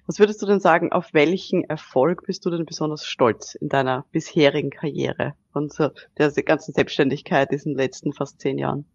Was 0.08 0.17
würdest 0.17 0.41
du 0.41 0.48
denn 0.48 0.60
sagen, 0.60 0.91
auf 0.91 1.13
welchen 1.13 1.63
Erfolg 1.65 2.25
bist 2.25 2.43
du 2.43 2.50
denn 2.50 2.65
besonders 2.65 3.05
stolz 3.05 3.53
in 3.53 3.69
deiner 3.69 4.05
bisherigen 4.12 4.72
Karriere 4.72 5.36
und 5.53 5.72
so 5.72 5.89
der 6.17 6.31
ganzen 6.31 6.74
Selbstständigkeit 6.74 7.51
diesen 7.51 7.75
letzten 7.75 8.13
fast 8.13 8.41
zehn 8.41 8.58
Jahren? 8.58 8.86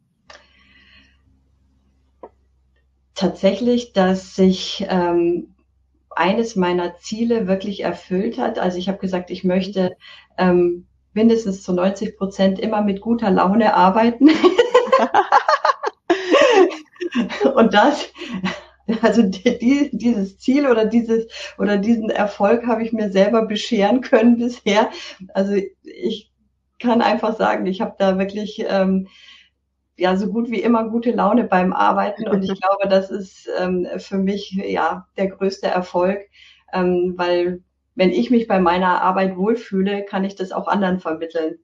Tatsächlich, 3.14 3.92
dass 3.92 4.34
sich 4.34 4.84
ähm, 4.88 5.53
eines 6.16 6.56
meiner 6.56 6.96
Ziele 6.98 7.46
wirklich 7.46 7.80
erfüllt 7.80 8.38
hat. 8.38 8.58
Also 8.58 8.78
ich 8.78 8.88
habe 8.88 8.98
gesagt, 8.98 9.30
ich 9.30 9.44
möchte 9.44 9.96
ähm, 10.38 10.86
mindestens 11.12 11.62
zu 11.62 11.72
90 11.72 12.16
Prozent 12.16 12.58
immer 12.58 12.82
mit 12.82 13.00
guter 13.00 13.30
Laune 13.30 13.74
arbeiten. 13.74 14.30
Und 17.54 17.72
das, 17.72 18.10
also 19.02 19.22
die, 19.22 19.90
dieses 19.92 20.38
Ziel 20.38 20.66
oder 20.66 20.84
dieses 20.84 21.26
oder 21.58 21.76
diesen 21.76 22.10
Erfolg 22.10 22.66
habe 22.66 22.82
ich 22.82 22.92
mir 22.92 23.12
selber 23.12 23.46
bescheren 23.46 24.00
können 24.00 24.38
bisher. 24.38 24.90
Also 25.32 25.54
ich 25.82 26.32
kann 26.80 27.00
einfach 27.00 27.36
sagen, 27.36 27.66
ich 27.66 27.80
habe 27.80 27.94
da 27.98 28.18
wirklich 28.18 28.64
ähm, 28.68 29.06
ja 29.96 30.16
so 30.16 30.28
gut 30.28 30.50
wie 30.50 30.60
immer 30.62 30.88
gute 30.88 31.12
Laune 31.12 31.44
beim 31.44 31.72
Arbeiten 31.72 32.28
und 32.28 32.42
ich 32.42 32.48
glaube, 32.60 32.88
das 32.88 33.10
ist 33.10 33.48
ähm, 33.58 33.86
für 33.98 34.18
mich 34.18 34.50
ja 34.50 35.06
der 35.16 35.28
größte 35.28 35.66
Erfolg, 35.66 36.20
ähm, 36.72 37.14
weil 37.16 37.62
wenn 37.94 38.10
ich 38.10 38.30
mich 38.30 38.48
bei 38.48 38.58
meiner 38.58 39.02
Arbeit 39.02 39.36
wohlfühle, 39.36 40.04
kann 40.04 40.24
ich 40.24 40.34
das 40.34 40.52
auch 40.52 40.66
anderen 40.66 40.98
vermitteln. 40.98 41.58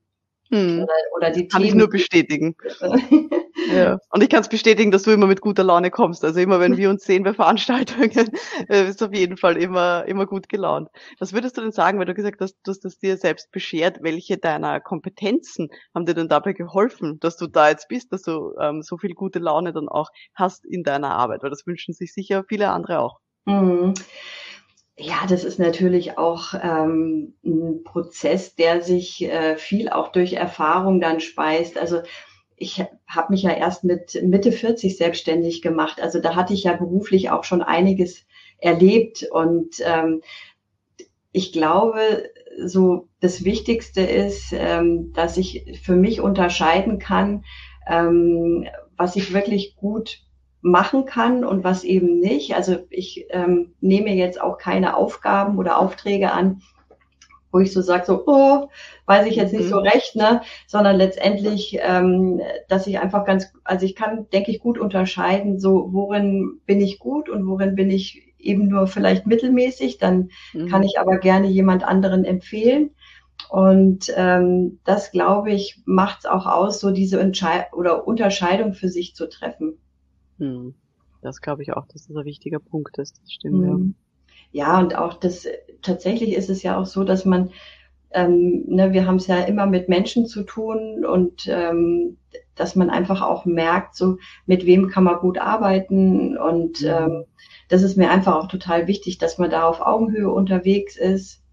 Hm. 0.51 0.83
Oder, 0.83 0.93
oder 1.17 1.31
die 1.31 1.47
kann 1.47 1.63
Themen. 1.63 1.75
ich 1.75 1.79
nur 1.79 1.89
bestätigen. 1.89 2.57
ja. 3.73 3.99
Und 4.11 4.23
ich 4.23 4.29
kann 4.29 4.41
es 4.41 4.49
bestätigen, 4.49 4.91
dass 4.91 5.05
du 5.05 5.13
immer 5.13 5.29
mit 5.29 5.41
guter 5.41 5.63
Laune 5.63 5.91
kommst. 5.91 6.25
Also 6.25 6.41
immer, 6.41 6.59
wenn 6.59 6.77
wir 6.77 6.91
uns 6.91 7.05
sehen 7.05 7.23
bei 7.23 7.33
Veranstaltungen, 7.33 8.11
äh, 8.69 8.85
bist 8.85 9.01
du 9.01 9.07
auf 9.07 9.15
jeden 9.15 9.37
Fall 9.37 9.57
immer, 9.57 10.05
immer 10.07 10.27
gut 10.27 10.49
gelaunt. 10.49 10.89
Was 11.21 11.33
würdest 11.33 11.57
du 11.57 11.61
denn 11.61 11.71
sagen, 11.71 11.99
weil 11.99 12.07
du 12.07 12.15
gesagt 12.15 12.41
hast, 12.41 12.57
du 12.65 12.73
hast 12.73 12.85
das 12.85 12.99
dir 12.99 13.17
selbst 13.17 13.53
beschert, 13.53 13.99
welche 14.03 14.39
deiner 14.39 14.81
Kompetenzen 14.81 15.69
haben 15.95 16.05
dir 16.05 16.15
denn 16.15 16.29
dabei 16.29 16.53
geholfen, 16.53 17.21
dass 17.21 17.37
du 17.37 17.47
da 17.47 17.69
jetzt 17.69 17.89
bist, 17.89 18.13
dass 18.13 18.23
du 18.23 18.53
ähm, 18.61 18.83
so 18.83 18.99
viel 18.99 19.15
gute 19.15 19.39
Laune 19.39 19.73
dann 19.73 19.89
auch 19.89 20.11
hast 20.35 20.67
in 20.67 20.83
deiner 20.83 21.11
Arbeit? 21.11 21.45
Weil 21.45 21.51
das 21.51 21.67
wünschen 21.67 21.95
sich 21.95 22.13
sicher 22.13 22.45
viele 22.49 22.71
andere 22.71 22.99
auch. 22.99 23.21
Mhm. 23.47 23.95
Ja, 24.97 25.27
das 25.29 25.45
ist 25.45 25.59
natürlich 25.59 26.19
auch 26.19 26.53
ähm, 26.55 27.35
ein 27.45 27.85
Prozess, 27.85 28.55
der 28.55 28.83
sich 28.83 29.23
äh, 29.23 29.57
viel 29.57 29.89
auch 29.89 30.13
durch 30.13 30.35
Erfahrung 30.35 31.01
dann 31.01 31.21
speist. 31.21 31.79
Also 31.79 32.03
ich 32.57 32.85
habe 33.07 33.33
mich 33.33 33.43
ja 33.43 33.53
erst 33.53 33.85
mit 33.85 34.21
Mitte 34.23 34.53
40 34.53 34.97
selbstständig 34.97 35.63
gemacht. 35.63 36.03
Also 36.03 36.21
da 36.21 36.37
hatte 36.37 36.53
ich 36.53 36.65
ja 36.65 36.75
beruflich 36.75 37.31
auch 37.31 37.45
schon 37.45 37.63
einiges 37.63 38.27
erlebt. 38.59 39.27
Und 39.31 39.77
ähm, 39.81 40.21
ich 41.33 41.53
glaube, 41.53 42.31
so 42.63 43.09
das 43.21 43.45
Wichtigste 43.45 44.03
ist, 44.03 44.53
ähm, 44.53 45.13
dass 45.15 45.39
ich 45.39 45.81
für 45.83 45.97
mich 45.97 46.21
unterscheiden 46.21 46.99
kann, 46.99 47.45
ähm, 47.89 48.67
was 48.97 49.17
ich 49.17 49.33
wirklich 49.33 49.77
gut 49.77 50.21
machen 50.63 51.07
kann 51.07 51.45
und 51.45 51.65
was 51.65 51.85
eben 51.85 52.21
nicht. 52.21 52.55
Also 52.55 52.79
ich 52.91 53.27
ähm, 53.31 53.75
nehme 53.81 54.15
jetzt 54.15 54.41
auch 54.41 54.59
keine 54.59 54.97
Aufgaben 54.97 55.59
oder 55.59 55.79
Aufträge 55.79 56.33
an, 56.33 56.63
wo 57.53 57.59
ich 57.59 57.73
so 57.73 57.81
sage, 57.81 58.05
so, 58.07 58.23
oh, 58.27 58.69
weiß 59.07 59.27
ich 59.27 59.37
jetzt 59.37 59.53
nicht 59.53 59.69
so 59.69 59.81
mhm. 59.81 59.87
recht, 59.87 60.17
ne? 60.17 60.43
Sondern 60.67 60.97
letztendlich, 60.97 61.79
ähm, 61.81 62.41
dass 62.69 62.87
ich 62.87 62.99
einfach 62.99 63.25
ganz, 63.25 63.53
also 63.65 63.85
ich 63.87 63.97
kann, 63.97 64.29
denke 64.33 64.51
ich, 64.51 64.61
gut 64.61 64.79
unterscheiden, 64.79 65.59
so 65.59 65.89
worin 65.93 66.61
bin 66.67 66.81
ich 66.81 66.99
gut 66.99 67.29
und 67.29 67.47
worin 67.47 67.75
bin 67.75 67.91
ich 67.91 68.35
eben 68.39 68.69
nur 68.69 68.87
vielleicht 68.87 69.27
mittelmäßig, 69.27 69.99
dann 69.99 70.31
mhm. 70.53 70.69
kann 70.69 70.83
ich 70.83 70.99
aber 70.99 71.19
gerne 71.19 71.49
jemand 71.49 71.85
anderen 71.85 72.25
empfehlen. 72.25 72.91
Und 73.49 74.13
ähm, 74.17 74.79
das, 74.85 75.11
glaube 75.11 75.51
ich, 75.51 75.81
macht 75.85 76.21
es 76.21 76.27
auch 76.27 76.47
aus, 76.47 76.79
so 76.79 76.91
diese 76.91 77.19
Entschei 77.19 77.67
oder 77.73 78.07
Unterscheidung 78.07 78.75
für 78.75 78.89
sich 78.89 79.15
zu 79.15 79.29
treffen. 79.29 79.79
Hm. 80.41 80.75
Das 81.23 81.41
glaube 81.41 81.63
ich 81.63 81.73
auch, 81.73 81.87
dass 81.87 82.07
das 82.07 82.17
ein 82.17 82.25
wichtiger 82.25 82.59
Punkt 82.59 82.99
ist. 82.99 83.21
Das 83.23 83.33
stimmt, 83.33 83.61
mhm. 83.61 83.95
ja. 84.53 84.65
Ja, 84.65 84.81
und 84.81 84.97
auch 84.97 85.15
das, 85.15 85.47
tatsächlich 85.81 86.35
ist 86.35 86.51
es 86.51 86.63
ja 86.63 86.77
auch 86.77 86.87
so, 86.87 87.05
dass 87.05 87.25
man, 87.25 87.51
ähm, 88.11 88.65
ne, 88.67 88.93
wir 88.93 89.07
haben 89.07 89.17
es 89.17 89.29
ja 89.29 89.39
immer 89.43 89.67
mit 89.67 89.89
Menschen 89.89 90.27
zu 90.27 90.43
tun 90.43 91.05
und 91.05 91.47
ähm, 91.47 92.17
dass 92.57 92.75
man 92.75 92.91
einfach 92.91 93.23
auch 93.23 93.45
merkt, 93.45 93.95
so 93.95 94.17
mit 94.47 94.67
wem 94.67 94.89
kann 94.89 95.05
man 95.05 95.21
gut 95.21 95.39
arbeiten 95.39 96.37
und 96.37 96.81
mhm. 96.81 96.89
ähm, 96.89 97.25
das 97.69 97.83
ist 97.83 97.97
mir 97.97 98.11
einfach 98.11 98.35
auch 98.35 98.49
total 98.49 98.89
wichtig, 98.89 99.19
dass 99.19 99.39
man 99.39 99.51
da 99.51 99.69
auf 99.69 99.81
Augenhöhe 99.81 100.31
unterwegs 100.31 100.97
ist. 100.97 101.45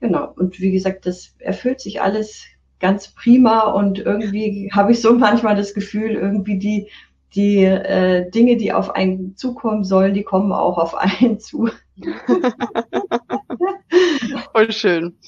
Genau. 0.00 0.32
Und 0.36 0.60
wie 0.60 0.70
gesagt, 0.70 1.06
das 1.06 1.34
erfüllt 1.38 1.80
sich 1.80 2.02
alles 2.02 2.44
ganz 2.80 3.08
prima 3.08 3.62
und 3.62 3.98
irgendwie 3.98 4.70
habe 4.72 4.92
ich 4.92 5.00
so 5.00 5.14
manchmal 5.14 5.56
das 5.56 5.74
Gefühl, 5.74 6.12
irgendwie 6.12 6.58
die 6.58 6.88
die 7.34 7.64
äh, 7.64 8.30
Dinge, 8.30 8.56
die 8.56 8.72
auf 8.72 8.90
einen 8.90 9.36
zukommen 9.36 9.84
sollen, 9.84 10.14
die 10.14 10.22
kommen 10.22 10.52
auch 10.52 10.78
auf 10.78 10.94
einen 10.94 11.38
zu. 11.40 11.68
Voll 14.52 14.72
schön. 14.72 15.18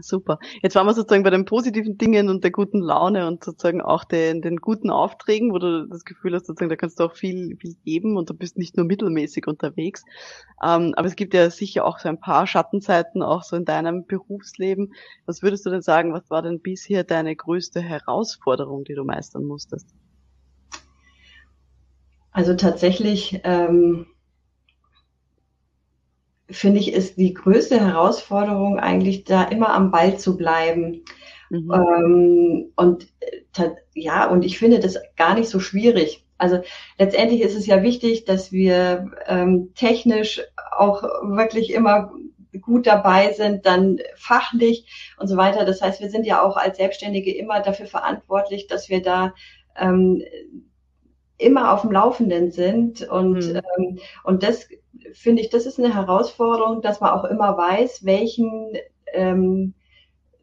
Super. 0.00 0.40
Jetzt 0.60 0.74
waren 0.74 0.86
wir 0.86 0.94
sozusagen 0.94 1.22
bei 1.22 1.30
den 1.30 1.44
positiven 1.44 1.96
Dingen 1.96 2.28
und 2.28 2.42
der 2.42 2.50
guten 2.50 2.80
Laune 2.80 3.28
und 3.28 3.44
sozusagen 3.44 3.80
auch 3.80 4.02
den, 4.02 4.42
den 4.42 4.56
guten 4.56 4.90
Aufträgen, 4.90 5.52
wo 5.52 5.58
du 5.58 5.86
das 5.86 6.04
Gefühl 6.04 6.34
hast, 6.34 6.46
sozusagen, 6.46 6.68
da 6.68 6.76
kannst 6.76 6.98
du 6.98 7.04
auch 7.04 7.14
viel, 7.14 7.56
viel 7.60 7.76
geben 7.84 8.16
und 8.16 8.28
du 8.28 8.34
bist 8.34 8.58
nicht 8.58 8.76
nur 8.76 8.86
mittelmäßig 8.86 9.46
unterwegs. 9.46 10.02
Ähm, 10.62 10.94
aber 10.96 11.06
es 11.06 11.14
gibt 11.14 11.32
ja 11.32 11.48
sicher 11.48 11.84
auch 11.84 12.00
so 12.00 12.08
ein 12.08 12.18
paar 12.18 12.46
Schattenzeiten 12.48 13.22
auch 13.22 13.44
so 13.44 13.54
in 13.54 13.64
deinem 13.64 14.04
Berufsleben. 14.04 14.94
Was 15.26 15.42
würdest 15.42 15.64
du 15.64 15.70
denn 15.70 15.82
sagen, 15.82 16.12
was 16.12 16.28
war 16.28 16.42
denn 16.42 16.60
bisher 16.60 17.04
deine 17.04 17.36
größte 17.36 17.80
Herausforderung, 17.80 18.82
die 18.82 18.94
du 18.94 19.04
meistern 19.04 19.44
musstest? 19.44 19.94
Also 22.34 22.54
tatsächlich 22.54 23.40
ähm, 23.44 24.06
finde 26.50 26.80
ich, 26.80 26.92
ist 26.92 27.16
die 27.16 27.32
größte 27.32 27.80
Herausforderung 27.80 28.78
eigentlich 28.80 29.22
da 29.22 29.44
immer 29.44 29.72
am 29.72 29.92
Ball 29.92 30.18
zu 30.18 30.36
bleiben. 30.36 31.04
Mhm. 31.48 31.72
Ähm, 31.72 32.72
und 32.74 33.06
ja, 33.94 34.28
und 34.28 34.44
ich 34.44 34.58
finde 34.58 34.80
das 34.80 34.98
gar 35.16 35.34
nicht 35.34 35.48
so 35.48 35.60
schwierig. 35.60 36.26
Also 36.36 36.60
letztendlich 36.98 37.40
ist 37.40 37.54
es 37.54 37.66
ja 37.66 37.84
wichtig, 37.84 38.24
dass 38.24 38.50
wir 38.50 39.12
ähm, 39.26 39.72
technisch 39.76 40.42
auch 40.76 41.04
wirklich 41.22 41.72
immer 41.72 42.12
gut 42.60 42.88
dabei 42.88 43.32
sind, 43.32 43.64
dann 43.64 43.98
fachlich 44.16 45.14
und 45.18 45.28
so 45.28 45.36
weiter. 45.36 45.64
Das 45.64 45.80
heißt, 45.80 46.00
wir 46.00 46.10
sind 46.10 46.26
ja 46.26 46.42
auch 46.42 46.56
als 46.56 46.78
Selbstständige 46.78 47.32
immer 47.32 47.60
dafür 47.60 47.86
verantwortlich, 47.86 48.66
dass 48.66 48.88
wir 48.88 49.02
da 49.02 49.34
ähm, 49.76 50.20
immer 51.44 51.72
auf 51.72 51.82
dem 51.82 51.92
Laufenden 51.92 52.50
sind. 52.50 53.06
Und, 53.08 53.52
mhm. 53.52 53.60
ähm, 53.78 53.98
und 54.24 54.42
das 54.42 54.68
finde 55.12 55.42
ich, 55.42 55.50
das 55.50 55.66
ist 55.66 55.78
eine 55.78 55.94
Herausforderung, 55.94 56.82
dass 56.82 57.00
man 57.00 57.10
auch 57.10 57.24
immer 57.24 57.56
weiß, 57.56 58.04
welchen 58.04 58.72
ähm, 59.12 59.74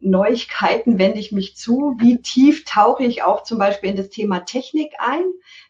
Neuigkeiten 0.02 0.98
wende 0.98 1.20
ich 1.20 1.30
mich 1.30 1.56
zu, 1.56 1.94
wie 1.98 2.20
tief 2.20 2.64
tauche 2.64 3.04
ich 3.04 3.22
auch 3.22 3.44
zum 3.44 3.58
Beispiel 3.58 3.90
in 3.90 3.96
das 3.96 4.10
Thema 4.10 4.40
Technik 4.40 4.92
ein. 4.98 5.22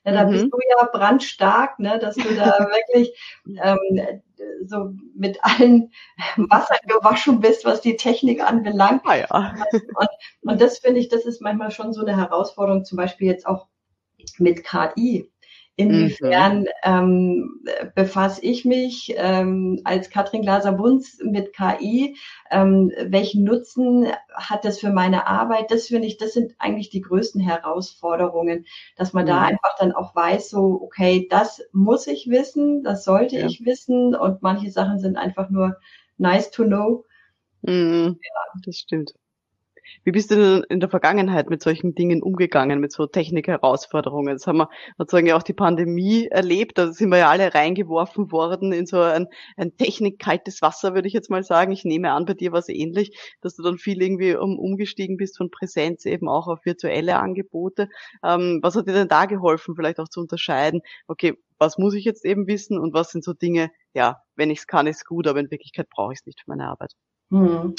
Na, 0.04 0.12
da 0.12 0.24
mhm. 0.24 0.30
bist 0.30 0.44
du 0.44 0.58
ja 0.78 0.88
brandstark, 0.90 1.78
ne, 1.78 1.98
dass 1.98 2.16
du 2.16 2.34
da 2.34 2.46
wirklich 2.70 3.14
ähm, 3.46 4.22
so 4.64 4.92
mit 5.14 5.38
allen 5.42 5.92
Wasser 6.36 6.76
gewaschen 6.86 7.40
bist, 7.40 7.64
was 7.64 7.82
die 7.82 7.96
Technik 7.96 8.40
anbelangt. 8.42 9.02
Ah, 9.04 9.16
ja. 9.16 9.26
und, 9.30 10.08
und 10.42 10.60
das 10.60 10.78
finde 10.78 11.00
ich, 11.00 11.08
das 11.08 11.26
ist 11.26 11.42
manchmal 11.42 11.70
schon 11.70 11.92
so 11.92 12.00
eine 12.00 12.16
Herausforderung, 12.16 12.84
zum 12.84 12.96
Beispiel 12.96 13.28
jetzt 13.28 13.46
auch 13.46 13.66
mit 14.38 14.64
KI. 14.64 15.28
Inwiefern 15.76 16.60
mhm. 16.60 16.66
ähm, 16.84 17.64
befasse 17.94 18.44
ich 18.44 18.66
mich 18.66 19.14
ähm, 19.16 19.80
als 19.84 20.10
Katrin 20.10 20.42
Glaser-Bunz 20.42 21.18
mit 21.24 21.54
KI? 21.54 22.14
Ähm, 22.50 22.92
welchen 23.06 23.44
Nutzen 23.44 24.06
hat 24.34 24.66
das 24.66 24.80
für 24.80 24.90
meine 24.90 25.26
Arbeit? 25.26 25.70
Das 25.70 25.86
finde 25.86 26.08
ich, 26.08 26.18
das 26.18 26.34
sind 26.34 26.54
eigentlich 26.58 26.90
die 26.90 27.00
größten 27.00 27.40
Herausforderungen, 27.40 28.66
dass 28.96 29.14
man 29.14 29.24
mhm. 29.24 29.28
da 29.28 29.40
einfach 29.40 29.76
dann 29.78 29.92
auch 29.92 30.14
weiß, 30.14 30.50
so, 30.50 30.78
okay, 30.82 31.26
das 31.30 31.62
muss 31.72 32.06
ich 32.06 32.28
wissen, 32.28 32.82
das 32.82 33.04
sollte 33.04 33.36
ja. 33.36 33.46
ich 33.46 33.64
wissen 33.64 34.14
und 34.14 34.42
manche 34.42 34.70
Sachen 34.70 34.98
sind 34.98 35.16
einfach 35.16 35.48
nur 35.48 35.78
nice 36.18 36.50
to 36.50 36.64
know. 36.64 37.06
Mhm. 37.62 38.18
Ja. 38.22 38.60
Das 38.66 38.76
stimmt. 38.76 39.14
Wie 40.04 40.12
bist 40.12 40.30
du 40.30 40.36
denn 40.36 40.64
in 40.68 40.80
der 40.80 40.88
Vergangenheit 40.88 41.50
mit 41.50 41.62
solchen 41.62 41.94
Dingen 41.94 42.22
umgegangen, 42.22 42.80
mit 42.80 42.92
so 42.92 43.06
Technikherausforderungen? 43.06 44.34
Das 44.34 44.46
haben 44.46 44.58
wir 44.58 44.68
sozusagen 44.98 45.26
ja 45.26 45.36
auch 45.36 45.42
die 45.42 45.52
Pandemie 45.52 46.26
erlebt. 46.28 46.78
Da 46.78 46.92
sind 46.92 47.10
wir 47.10 47.18
ja 47.18 47.30
alle 47.30 47.54
reingeworfen 47.54 48.32
worden 48.32 48.72
in 48.72 48.86
so 48.86 49.00
ein, 49.00 49.28
ein 49.56 49.76
technikkaltes 49.76 50.62
Wasser, 50.62 50.94
würde 50.94 51.08
ich 51.08 51.14
jetzt 51.14 51.30
mal 51.30 51.42
sagen. 51.42 51.72
Ich 51.72 51.84
nehme 51.84 52.12
an, 52.12 52.24
bei 52.24 52.34
dir 52.34 52.52
war 52.52 52.58
es 52.60 52.68
ähnlich, 52.68 53.16
dass 53.40 53.56
du 53.56 53.62
dann 53.62 53.78
viel 53.78 54.02
irgendwie 54.02 54.34
um, 54.36 54.58
umgestiegen 54.58 55.16
bist 55.16 55.36
von 55.36 55.50
Präsenz 55.50 56.06
eben 56.06 56.28
auch 56.28 56.48
auf 56.48 56.64
virtuelle 56.64 57.18
Angebote. 57.18 57.88
Ähm, 58.24 58.60
was 58.62 58.76
hat 58.76 58.88
dir 58.88 58.94
denn 58.94 59.08
da 59.08 59.26
geholfen, 59.26 59.74
vielleicht 59.76 60.00
auch 60.00 60.08
zu 60.08 60.20
unterscheiden? 60.20 60.82
Okay, 61.06 61.34
was 61.58 61.78
muss 61.78 61.94
ich 61.94 62.04
jetzt 62.04 62.24
eben 62.24 62.46
wissen 62.46 62.78
und 62.78 62.92
was 62.92 63.10
sind 63.10 63.22
so 63.22 63.32
Dinge, 63.32 63.70
ja, 63.94 64.22
wenn 64.34 64.50
ich 64.50 64.60
es 64.60 64.66
kann, 64.66 64.86
ist 64.86 65.06
gut, 65.06 65.26
aber 65.26 65.40
in 65.40 65.50
Wirklichkeit 65.50 65.88
brauche 65.88 66.12
ich 66.12 66.20
es 66.20 66.26
nicht 66.26 66.40
für 66.40 66.50
meine 66.50 66.66
Arbeit. 66.66 66.92
Hm. 67.30 67.74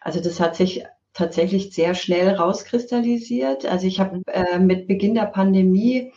Also 0.00 0.20
das 0.20 0.38
hat 0.38 0.54
sich 0.54 0.84
tatsächlich 1.12 1.74
sehr 1.74 1.94
schnell 1.94 2.30
rauskristallisiert. 2.30 3.66
Also 3.66 3.86
ich 3.86 4.00
habe 4.00 4.22
äh, 4.26 4.58
mit 4.58 4.86
Beginn 4.86 5.14
der 5.14 5.26
Pandemie 5.26 6.12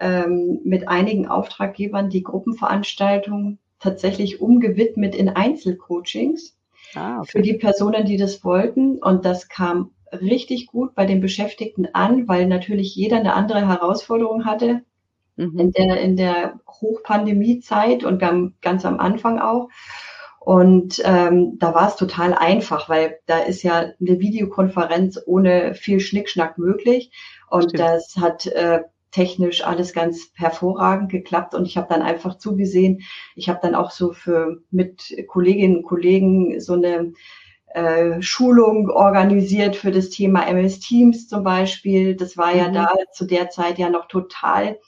ähm, 0.00 0.60
mit 0.64 0.88
einigen 0.88 1.28
Auftraggebern 1.28 2.10
die 2.10 2.22
Gruppenveranstaltungen 2.22 3.58
tatsächlich 3.78 4.40
umgewidmet 4.40 5.14
in 5.14 5.28
Einzelcoachings 5.28 6.56
ah, 6.94 7.18
okay. 7.18 7.30
für 7.30 7.42
die 7.42 7.54
Personen, 7.54 8.04
die 8.04 8.16
das 8.16 8.44
wollten. 8.44 8.98
Und 8.98 9.24
das 9.24 9.48
kam 9.48 9.92
richtig 10.12 10.66
gut 10.66 10.94
bei 10.94 11.06
den 11.06 11.20
Beschäftigten 11.20 11.86
an, 11.92 12.28
weil 12.28 12.46
natürlich 12.46 12.94
jeder 12.94 13.18
eine 13.18 13.34
andere 13.34 13.68
Herausforderung 13.68 14.44
hatte 14.44 14.82
mhm. 15.36 15.58
in 15.58 15.72
der, 15.72 16.00
in 16.00 16.16
der 16.16 16.60
Hochpandemiezeit 16.66 18.04
und 18.04 18.18
ganz 18.60 18.84
am 18.84 18.98
Anfang 18.98 19.38
auch. 19.38 19.68
Und 20.40 21.02
ähm, 21.04 21.58
da 21.58 21.74
war 21.74 21.88
es 21.88 21.96
total 21.96 22.32
einfach, 22.32 22.88
weil 22.88 23.18
da 23.26 23.40
ist 23.40 23.62
ja 23.62 23.92
eine 24.00 24.20
Videokonferenz 24.20 25.20
ohne 25.26 25.74
viel 25.74 26.00
Schnickschnack 26.00 26.56
möglich. 26.56 27.12
Und 27.50 27.64
Stimmt. 27.64 27.78
das 27.78 28.16
hat 28.16 28.46
äh, 28.46 28.80
technisch 29.10 29.62
alles 29.62 29.92
ganz 29.92 30.32
hervorragend 30.34 31.10
geklappt. 31.10 31.54
Und 31.54 31.66
ich 31.66 31.76
habe 31.76 31.88
dann 31.90 32.00
einfach 32.00 32.38
zugesehen, 32.38 33.02
ich 33.36 33.50
habe 33.50 33.60
dann 33.62 33.74
auch 33.74 33.90
so 33.90 34.12
für 34.12 34.62
mit 34.70 35.14
Kolleginnen 35.28 35.76
und 35.76 35.82
Kollegen 35.82 36.58
so 36.58 36.72
eine 36.72 37.12
äh, 37.74 38.22
Schulung 38.22 38.88
organisiert 38.88 39.76
für 39.76 39.90
das 39.90 40.08
Thema 40.08 40.46
MS 40.46 40.80
Teams 40.80 41.28
zum 41.28 41.44
Beispiel. 41.44 42.16
Das 42.16 42.38
war 42.38 42.54
ja 42.54 42.68
mhm. 42.68 42.74
da 42.74 42.88
zu 43.12 43.26
der 43.26 43.50
Zeit 43.50 43.78
ja 43.78 43.90
noch 43.90 44.08
total 44.08 44.78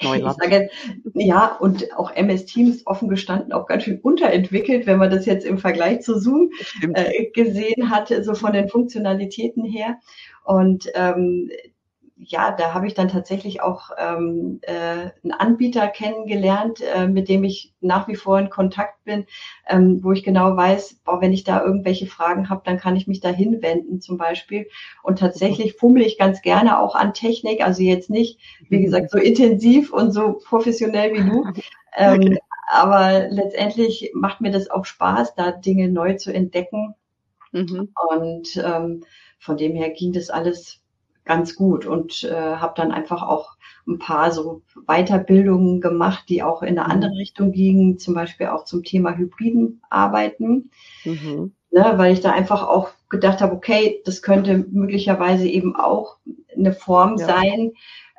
Ich 0.00 0.22
sage, 0.22 0.70
ja, 1.14 1.56
und 1.56 1.92
auch 1.96 2.14
MS 2.14 2.46
Teams 2.46 2.86
offen 2.86 3.08
gestanden 3.08 3.52
auch 3.52 3.66
ganz 3.66 3.82
schön 3.82 3.98
unterentwickelt, 3.98 4.86
wenn 4.86 4.98
man 4.98 5.10
das 5.10 5.26
jetzt 5.26 5.44
im 5.44 5.58
Vergleich 5.58 6.02
zu 6.02 6.20
Zoom 6.20 6.50
äh, 6.94 7.26
gesehen 7.32 7.90
hatte, 7.90 8.22
so 8.22 8.34
von 8.34 8.52
den 8.52 8.68
Funktionalitäten 8.68 9.64
her. 9.64 9.98
Und 10.44 10.88
ähm, 10.94 11.50
ja, 12.20 12.50
da 12.50 12.74
habe 12.74 12.86
ich 12.86 12.94
dann 12.94 13.08
tatsächlich 13.08 13.60
auch 13.60 13.90
ähm, 13.96 14.58
äh, 14.62 15.10
einen 15.22 15.32
Anbieter 15.32 15.86
kennengelernt, 15.86 16.80
äh, 16.80 17.06
mit 17.06 17.28
dem 17.28 17.44
ich 17.44 17.74
nach 17.80 18.08
wie 18.08 18.16
vor 18.16 18.38
in 18.38 18.50
Kontakt 18.50 19.04
bin, 19.04 19.26
ähm, 19.68 20.02
wo 20.02 20.12
ich 20.12 20.24
genau 20.24 20.56
weiß, 20.56 21.00
boah, 21.04 21.20
wenn 21.20 21.32
ich 21.32 21.44
da 21.44 21.62
irgendwelche 21.62 22.06
Fragen 22.06 22.50
habe, 22.50 22.62
dann 22.64 22.78
kann 22.78 22.96
ich 22.96 23.06
mich 23.06 23.20
da 23.20 23.28
hinwenden 23.28 24.00
zum 24.00 24.18
Beispiel. 24.18 24.68
Und 25.02 25.20
tatsächlich 25.20 25.74
fummel 25.74 26.02
ich 26.02 26.18
ganz 26.18 26.42
gerne 26.42 26.80
auch 26.80 26.96
an 26.96 27.14
Technik, 27.14 27.64
also 27.64 27.82
jetzt 27.82 28.10
nicht, 28.10 28.40
wie 28.68 28.78
mhm. 28.78 28.84
gesagt, 28.84 29.10
so 29.10 29.18
intensiv 29.18 29.92
und 29.92 30.10
so 30.10 30.38
professionell 30.44 31.14
wie 31.14 31.28
du. 31.28 31.44
Ähm, 31.96 32.20
okay. 32.20 32.38
Aber 32.70 33.28
letztendlich 33.30 34.12
macht 34.14 34.42
mir 34.42 34.50
das 34.50 34.70
auch 34.70 34.84
Spaß, 34.84 35.34
da 35.34 35.52
Dinge 35.52 35.88
neu 35.88 36.14
zu 36.16 36.32
entdecken. 36.32 36.94
Mhm. 37.50 37.94
Und 38.10 38.62
ähm, 38.62 39.04
von 39.38 39.56
dem 39.56 39.74
her 39.74 39.90
ging 39.90 40.12
das 40.12 40.28
alles 40.28 40.80
ganz 41.28 41.54
gut 41.54 41.86
und 41.86 42.24
äh, 42.24 42.56
habe 42.56 42.72
dann 42.74 42.90
einfach 42.90 43.22
auch 43.22 43.56
ein 43.86 43.98
paar 43.98 44.32
so 44.32 44.62
Weiterbildungen 44.86 45.80
gemacht, 45.80 46.24
die 46.28 46.42
auch 46.42 46.62
in 46.62 46.78
eine 46.78 46.84
mhm. 46.84 46.92
andere 46.92 47.12
Richtung 47.12 47.52
gingen, 47.52 47.98
zum 47.98 48.14
Beispiel 48.14 48.48
auch 48.48 48.64
zum 48.64 48.82
Thema 48.82 49.16
hybriden 49.16 49.82
Arbeiten, 49.90 50.70
mhm. 51.04 51.52
ne, 51.70 51.92
weil 51.96 52.12
ich 52.12 52.20
da 52.20 52.32
einfach 52.32 52.66
auch 52.66 52.90
gedacht 53.10 53.40
habe, 53.40 53.54
okay, 53.54 54.02
das 54.04 54.22
könnte 54.22 54.66
möglicherweise 54.70 55.46
eben 55.46 55.76
auch 55.76 56.16
eine 56.56 56.72
Form 56.72 57.16
ja. 57.18 57.26
sein. 57.26 57.72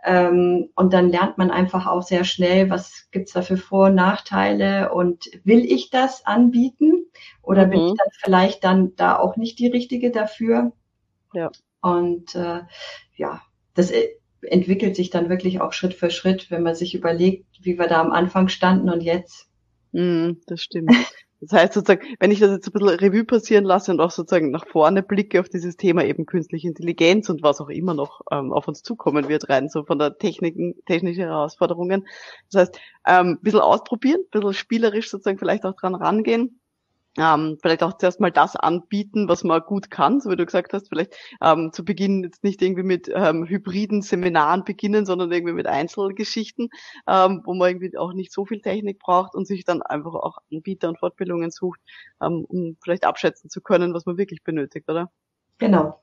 Ähm, 0.06 0.70
und 0.76 0.94
dann 0.94 1.10
lernt 1.10 1.38
man 1.38 1.52
einfach 1.52 1.86
auch 1.86 2.04
sehr 2.04 2.24
schnell, 2.24 2.70
was 2.70 3.10
gibt's 3.12 3.34
da 3.34 3.42
für 3.42 3.58
Vor- 3.58 3.88
und 3.88 3.96
Nachteile 3.96 4.94
und 4.94 5.26
will 5.44 5.66
ich 5.66 5.90
das 5.90 6.26
anbieten 6.26 7.08
oder 7.42 7.66
mhm. 7.66 7.72
bin 7.72 7.80
ich 7.88 7.94
dann 7.98 8.12
vielleicht 8.14 8.64
dann 8.64 8.96
da 8.96 9.18
auch 9.18 9.36
nicht 9.36 9.60
die 9.60 9.68
Richtige 9.68 10.12
dafür? 10.12 10.72
Ja. 11.34 11.52
Und 11.82 12.36
äh, 12.36 12.62
ja, 13.16 13.42
das 13.74 13.92
entwickelt 14.42 14.96
sich 14.96 15.10
dann 15.10 15.30
wirklich 15.30 15.62
auch 15.62 15.74
Schritt 15.74 15.94
für 15.94 16.10
Schritt, 16.10 16.50
wenn 16.52 16.64
man 16.64 16.76
sich 16.76 16.96
überlegt, 16.96 17.46
wie 17.62 17.78
wir 17.78 17.88
da 17.88 18.02
am 18.02 18.12
Anfang 18.12 18.48
standen 18.48 18.90
und 18.90 19.02
jetzt. 19.02 19.48
Mm, 19.92 20.32
das 20.48 20.62
stimmt. 20.62 20.94
Das 21.42 21.54
heißt 21.54 21.74
sozusagen, 21.74 22.06
wenn 22.20 22.32
ich 22.32 22.40
das 22.40 22.52
jetzt 22.52 22.68
ein 22.68 22.74
bisschen 22.74 22.90
Revue 22.90 23.24
passieren 23.24 23.64
lasse 23.64 23.92
und 23.92 24.02
auch 24.02 24.12
sozusagen 24.12 24.52
nach 24.52 24.68
vorne 24.68 25.04
blicke 25.04 25.40
auf 25.40 25.48
dieses 25.48 25.78
Thema 25.78 26.04
eben 26.04 26.26
künstliche 26.26 26.68
Intelligenz 26.68 27.30
und 27.30 27.44
was 27.44 27.62
auch 27.62 27.70
immer 27.70 27.94
noch 27.94 28.22
ähm, 28.30 28.52
auf 28.52 28.68
uns 28.68 28.82
zukommen 28.82 29.30
wird, 29.30 29.48
rein 29.48 29.70
so 29.70 29.86
von 29.86 30.00
der 30.00 30.18
Techniken, 30.18 30.76
technische 30.86 31.22
Herausforderungen. 31.22 32.06
Das 32.52 32.62
heißt, 32.62 32.80
ähm, 33.08 33.28
ein 33.28 33.40
bisschen 33.42 33.62
ausprobieren, 33.62 34.20
ein 34.20 34.30
bisschen 34.32 34.54
spielerisch 34.54 35.10
sozusagen 35.10 35.38
vielleicht 35.38 35.64
auch 35.64 35.76
dran 35.76 35.96
rangehen 35.96 36.59
ähm, 37.18 37.58
vielleicht 37.62 37.84
auch 37.84 37.98
zuerst 37.98 38.20
mal 38.20 38.32
das 38.32 38.56
anbieten, 38.56 39.28
was 39.28 39.44
man 39.44 39.62
gut 39.62 39.90
kann, 39.90 40.22
so 40.22 40.30
wie 40.30 40.36
du 40.36 40.46
gesagt 40.46 40.74
hast, 40.74 40.90
vielleicht 40.90 41.16
ähm, 41.42 41.72
zu 41.74 41.84
Beginn 41.84 42.24
jetzt 42.24 42.44
nicht 42.44 42.62
irgendwie 42.62 42.84
mit 42.84 43.10
ähm, 43.14 43.46
hybriden 43.46 44.02
Seminaren 44.02 44.64
beginnen, 44.64 45.06
sondern 45.06 45.32
irgendwie 45.32 45.54
mit 45.54 45.68
Einzelgeschichten, 45.68 46.70
ähm, 47.08 47.42
wo 47.46 47.54
man 47.54 47.70
irgendwie 47.70 47.98
auch 47.98 48.14
nicht 48.14 48.32
so 48.32 48.46
viel 48.46 48.62
Technik 48.62 49.00
braucht 49.00 49.36
und 49.36 49.48
sich 49.48 49.66
dann 49.66 49.82
einfach 49.82 50.14
auch 50.14 50.38
Anbieter 50.52 50.90
und 50.90 51.00
Fortbildungen 51.00 51.52
sucht, 51.52 51.80
ähm, 52.22 52.46
um 52.48 52.78
vielleicht 52.82 53.06
abschätzen 53.06 53.50
zu 53.50 53.62
können, 53.62 53.94
was 53.94 54.06
man 54.06 54.18
wirklich 54.18 54.44
benötigt, 54.44 54.90
oder? 54.90 55.12
Genau. 55.58 56.02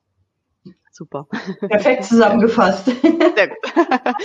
Super. 0.97 1.29
Perfekt 1.69 2.05
zusammengefasst. 2.05 2.87
Sehr 2.87 3.49
gut. 3.49 3.59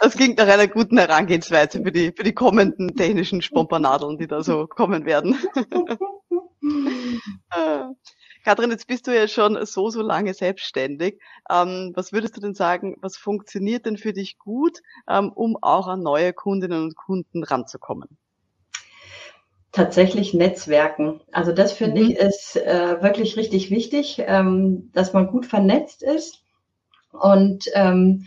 Das 0.00 0.16
klingt 0.16 0.38
nach 0.38 0.48
einer 0.48 0.66
guten 0.66 0.98
Herangehensweise 0.98 1.82
für 1.82 1.92
die, 1.92 2.12
für 2.16 2.22
die 2.22 2.32
kommenden 2.32 2.96
technischen 2.96 3.42
Spompanadeln, 3.42 4.18
die 4.18 4.26
da 4.26 4.42
so 4.42 4.66
kommen 4.66 5.04
werden. 5.04 5.36
Katrin, 8.44 8.70
jetzt 8.70 8.86
bist 8.86 9.06
du 9.06 9.14
ja 9.14 9.28
schon 9.28 9.64
so, 9.66 9.90
so 9.90 10.02
lange 10.02 10.34
selbstständig. 10.34 11.20
Ähm, 11.50 11.92
was 11.94 12.12
würdest 12.12 12.36
du 12.36 12.40
denn 12.40 12.54
sagen, 12.54 12.96
was 13.00 13.16
funktioniert 13.16 13.86
denn 13.86 13.98
für 13.98 14.12
dich 14.12 14.38
gut, 14.38 14.78
ähm, 15.08 15.30
um 15.34 15.56
auch 15.60 15.88
an 15.88 16.02
neue 16.02 16.32
Kundinnen 16.32 16.82
und 16.82 16.96
Kunden 16.96 17.44
ranzukommen? 17.44 18.18
Tatsächlich 19.72 20.34
Netzwerken. 20.34 21.20
Also 21.32 21.52
das 21.52 21.72
finde 21.72 22.02
mhm. 22.02 22.10
ich 22.10 22.16
ist 22.16 22.56
äh, 22.56 23.02
wirklich 23.02 23.36
richtig 23.36 23.70
wichtig, 23.70 24.22
ähm, 24.26 24.90
dass 24.92 25.12
man 25.12 25.28
gut 25.28 25.46
vernetzt 25.46 26.02
ist 26.02 26.42
und 27.12 27.66
ähm, 27.74 28.26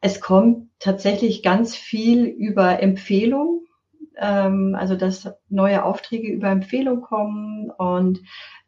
es 0.00 0.20
kommt 0.20 0.68
tatsächlich 0.80 1.42
ganz 1.42 1.76
viel 1.76 2.24
über 2.24 2.82
Empfehlung, 2.82 3.66
ähm, 4.16 4.76
also 4.78 4.96
dass 4.96 5.30
neue 5.48 5.84
Aufträge 5.84 6.28
über 6.30 6.48
Empfehlung 6.48 7.00
kommen 7.00 7.70
und 7.70 8.20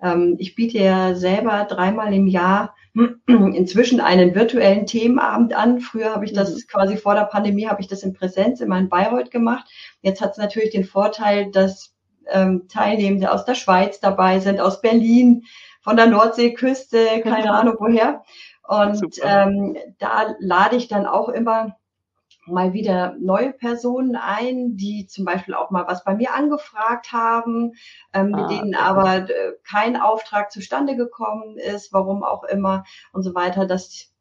ähm, 0.02 0.36
ich 0.38 0.54
biete 0.54 0.78
ja 0.78 1.14
selber 1.14 1.64
dreimal 1.64 2.12
im 2.12 2.26
Jahr 2.26 2.74
inzwischen 3.26 4.00
einen 4.00 4.34
virtuellen 4.34 4.86
Themenabend 4.86 5.54
an. 5.54 5.80
Früher 5.80 6.14
habe 6.14 6.24
ich 6.24 6.32
das 6.32 6.54
mhm. 6.54 6.60
quasi 6.70 6.96
vor 6.96 7.14
der 7.14 7.24
Pandemie 7.24 7.66
habe 7.66 7.80
ich 7.80 7.88
das 7.88 8.02
in 8.02 8.12
Präsenz 8.12 8.60
in 8.60 8.68
meinem 8.68 8.88
Bayreuth 8.88 9.30
gemacht. 9.30 9.66
Jetzt 10.02 10.20
hat 10.20 10.32
es 10.32 10.38
natürlich 10.38 10.70
den 10.70 10.84
Vorteil, 10.84 11.50
dass 11.50 11.94
ähm, 12.30 12.68
Teilnehmende 12.68 13.30
aus 13.30 13.44
der 13.44 13.54
Schweiz 13.54 14.00
dabei 14.00 14.38
sind, 14.38 14.60
aus 14.60 14.80
Berlin, 14.80 15.44
von 15.82 15.96
der 15.96 16.06
Nordseeküste, 16.06 17.20
keine 17.22 17.52
Ahnung 17.54 17.76
woher. 17.78 18.22
Und 18.66 19.20
ähm, 19.22 19.76
da 19.98 20.34
lade 20.38 20.76
ich 20.76 20.88
dann 20.88 21.04
auch 21.06 21.28
immer 21.28 21.76
mal 22.46 22.72
wieder 22.72 23.14
neue 23.18 23.52
Personen 23.52 24.16
ein, 24.16 24.76
die 24.76 25.06
zum 25.06 25.24
Beispiel 25.24 25.54
auch 25.54 25.70
mal 25.70 25.86
was 25.86 26.04
bei 26.04 26.14
mir 26.14 26.34
angefragt 26.34 27.12
haben, 27.12 27.72
ähm, 28.12 28.30
mit 28.30 28.40
ah, 28.40 28.48
denen 28.48 28.74
aber 28.74 29.28
äh, 29.30 29.52
kein 29.68 29.96
Auftrag 29.96 30.52
zustande 30.52 30.96
gekommen 30.96 31.58
ist, 31.58 31.92
warum 31.92 32.22
auch 32.22 32.44
immer 32.44 32.84
und 33.12 33.22
so 33.22 33.34
weiter, 33.34 33.66
dass 33.66 34.14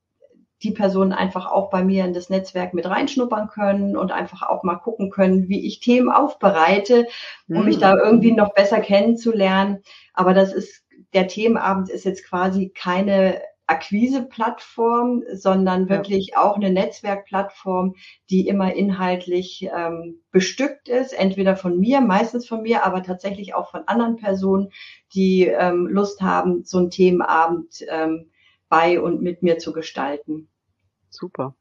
die 0.64 0.72
Personen 0.72 1.12
einfach 1.12 1.46
auch 1.46 1.70
bei 1.70 1.84
mir 1.84 2.06
in 2.06 2.14
das 2.14 2.30
Netzwerk 2.30 2.74
mit 2.74 2.86
reinschnuppern 2.86 3.50
können 3.50 3.98
und 3.98 4.12
einfach 4.12 4.44
auch 4.44 4.64
mal 4.64 4.78
gucken 4.78 5.10
können, 5.10 5.50
wie 5.50 5.68
ich 5.68 5.82
Themen 5.82 6.10
aufbereite, 6.10 7.08
um 7.50 7.58
mhm. 7.58 7.66
mich 7.66 7.78
da 7.80 7.98
irgendwie 7.98 8.32
noch 8.32 8.54
besser 8.54 8.80
kennenzulernen. 8.80 9.84
Aber 10.14 10.34
das 10.34 10.54
ist, 10.54 10.86
der 11.14 11.28
Themenabend 11.28 11.90
ist 11.90 12.06
jetzt 12.06 12.26
quasi 12.26 12.70
keine 12.70 13.42
Akquise-Plattform, 13.68 15.24
sondern 15.32 15.88
wirklich 15.88 16.32
ja. 16.34 16.44
auch 16.44 16.56
eine 16.56 16.70
Netzwerkplattform, 16.70 17.96
die 18.30 18.48
immer 18.48 18.74
inhaltlich 18.74 19.70
ähm, 19.74 20.22
bestückt 20.32 20.90
ist, 20.90 21.14
entweder 21.14 21.56
von 21.56 21.80
mir, 21.80 22.02
meistens 22.02 22.48
von 22.48 22.62
mir, 22.62 22.86
aber 22.86 23.04
tatsächlich 23.04 23.56
auch 23.56 23.72
von 23.72 23.88
anderen 23.88 24.18
Personen, 24.18 24.70
die 25.14 25.48
ähm, 25.48 25.88
Lust 25.88 26.22
haben, 26.22 26.64
so 26.66 26.78
einen 26.78 26.90
Themenabend 26.90 27.86
ähm, 27.88 28.32
bei 28.68 29.00
und 29.00 29.22
mit 29.22 29.44
mir 29.44 29.60
zu 29.60 29.72
gestalten. 29.72 30.50
Super. 31.10 31.56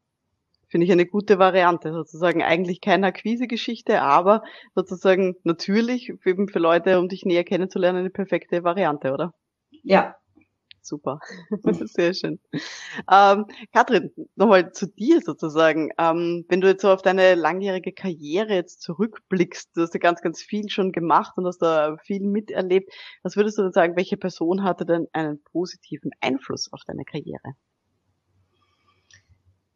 Finde 0.69 0.87
ich 0.87 0.93
eine 0.93 1.07
gute 1.07 1.38
Variante, 1.38 1.93
sozusagen 1.93 2.43
eigentlich 2.43 2.81
keine 2.81 3.09
Akquise-Geschichte, 3.09 4.01
aber 4.01 4.43
sozusagen 4.75 5.37
natürlich 5.45 6.11
eben 6.25 6.49
für 6.49 6.59
Leute, 6.59 6.99
um 6.99 7.09
dich 7.09 7.27
näher 7.27 7.45
kennenzulernen, 7.45 7.99
eine 7.99 8.11
perfekte 8.11 8.65
Variante, 8.65 9.12
oder? 9.12 9.35
Ja, 9.83 10.17
Super, 10.85 11.21
sehr 11.88 12.12
schön. 12.12 12.40
Ähm, 13.11 13.47
Katrin, 13.73 14.11
nochmal 14.35 14.73
zu 14.73 14.87
dir 14.87 15.21
sozusagen. 15.21 15.90
Ähm, 15.97 16.45
wenn 16.49 16.61
du 16.61 16.68
jetzt 16.68 16.83
so 16.83 16.90
auf 16.90 17.03
deine 17.03 17.37
langjährige 17.37 17.92
Karriere 17.92 18.55
jetzt 18.55 18.83
zurückblickst, 18.83 19.77
du 19.77 19.83
hast 19.83 19.95
ja 19.95 20.01
ganz, 20.01 20.23
ganz 20.23 20.42
viel 20.42 20.68
schon 20.71 20.90
gemacht 20.90 21.35
und 21.37 21.47
hast 21.47 21.59
da 21.59 21.97
viel 21.99 22.21
miterlebt. 22.21 22.92
Was 23.23 23.37
würdest 23.37 23.59
du 23.59 23.62
denn 23.62 23.73
sagen, 23.73 23.97
welche 23.97 24.16
Person 24.16 24.64
hatte 24.64 24.85
denn 24.85 25.07
einen 25.12 25.42
positiven 25.45 26.11
Einfluss 26.21 26.73
auf 26.73 26.81
deine 26.85 27.05
Karriere? 27.05 27.55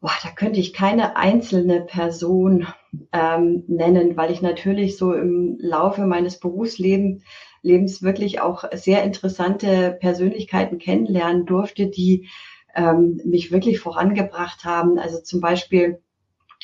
Boah, 0.01 0.13
da 0.23 0.31
könnte 0.31 0.61
ich 0.61 0.73
keine 0.73 1.17
einzelne 1.17 1.81
Person 1.81 2.67
ähm, 3.13 3.65
nennen, 3.67 4.17
weil 4.17 4.31
ich 4.31 4.43
natürlich 4.43 4.97
so 4.97 5.15
im 5.15 5.57
Laufe 5.59 6.07
meines 6.07 6.39
Berufslebens 6.39 7.23
Lebens 7.67 8.03
wirklich 8.03 8.41
auch 8.41 8.65
sehr 8.73 9.03
interessante 9.03 9.97
Persönlichkeiten 10.01 10.79
kennenlernen 10.79 11.47
durfte, 11.47 11.89
die 11.89 12.29
ähm, 12.75 13.21
mich 13.25 13.51
wirklich 13.51 13.81
vorangebracht 13.81 14.65
haben. 14.65 14.99
Also 14.99 15.21
zum 15.21 15.41
Beispiel 15.41 16.01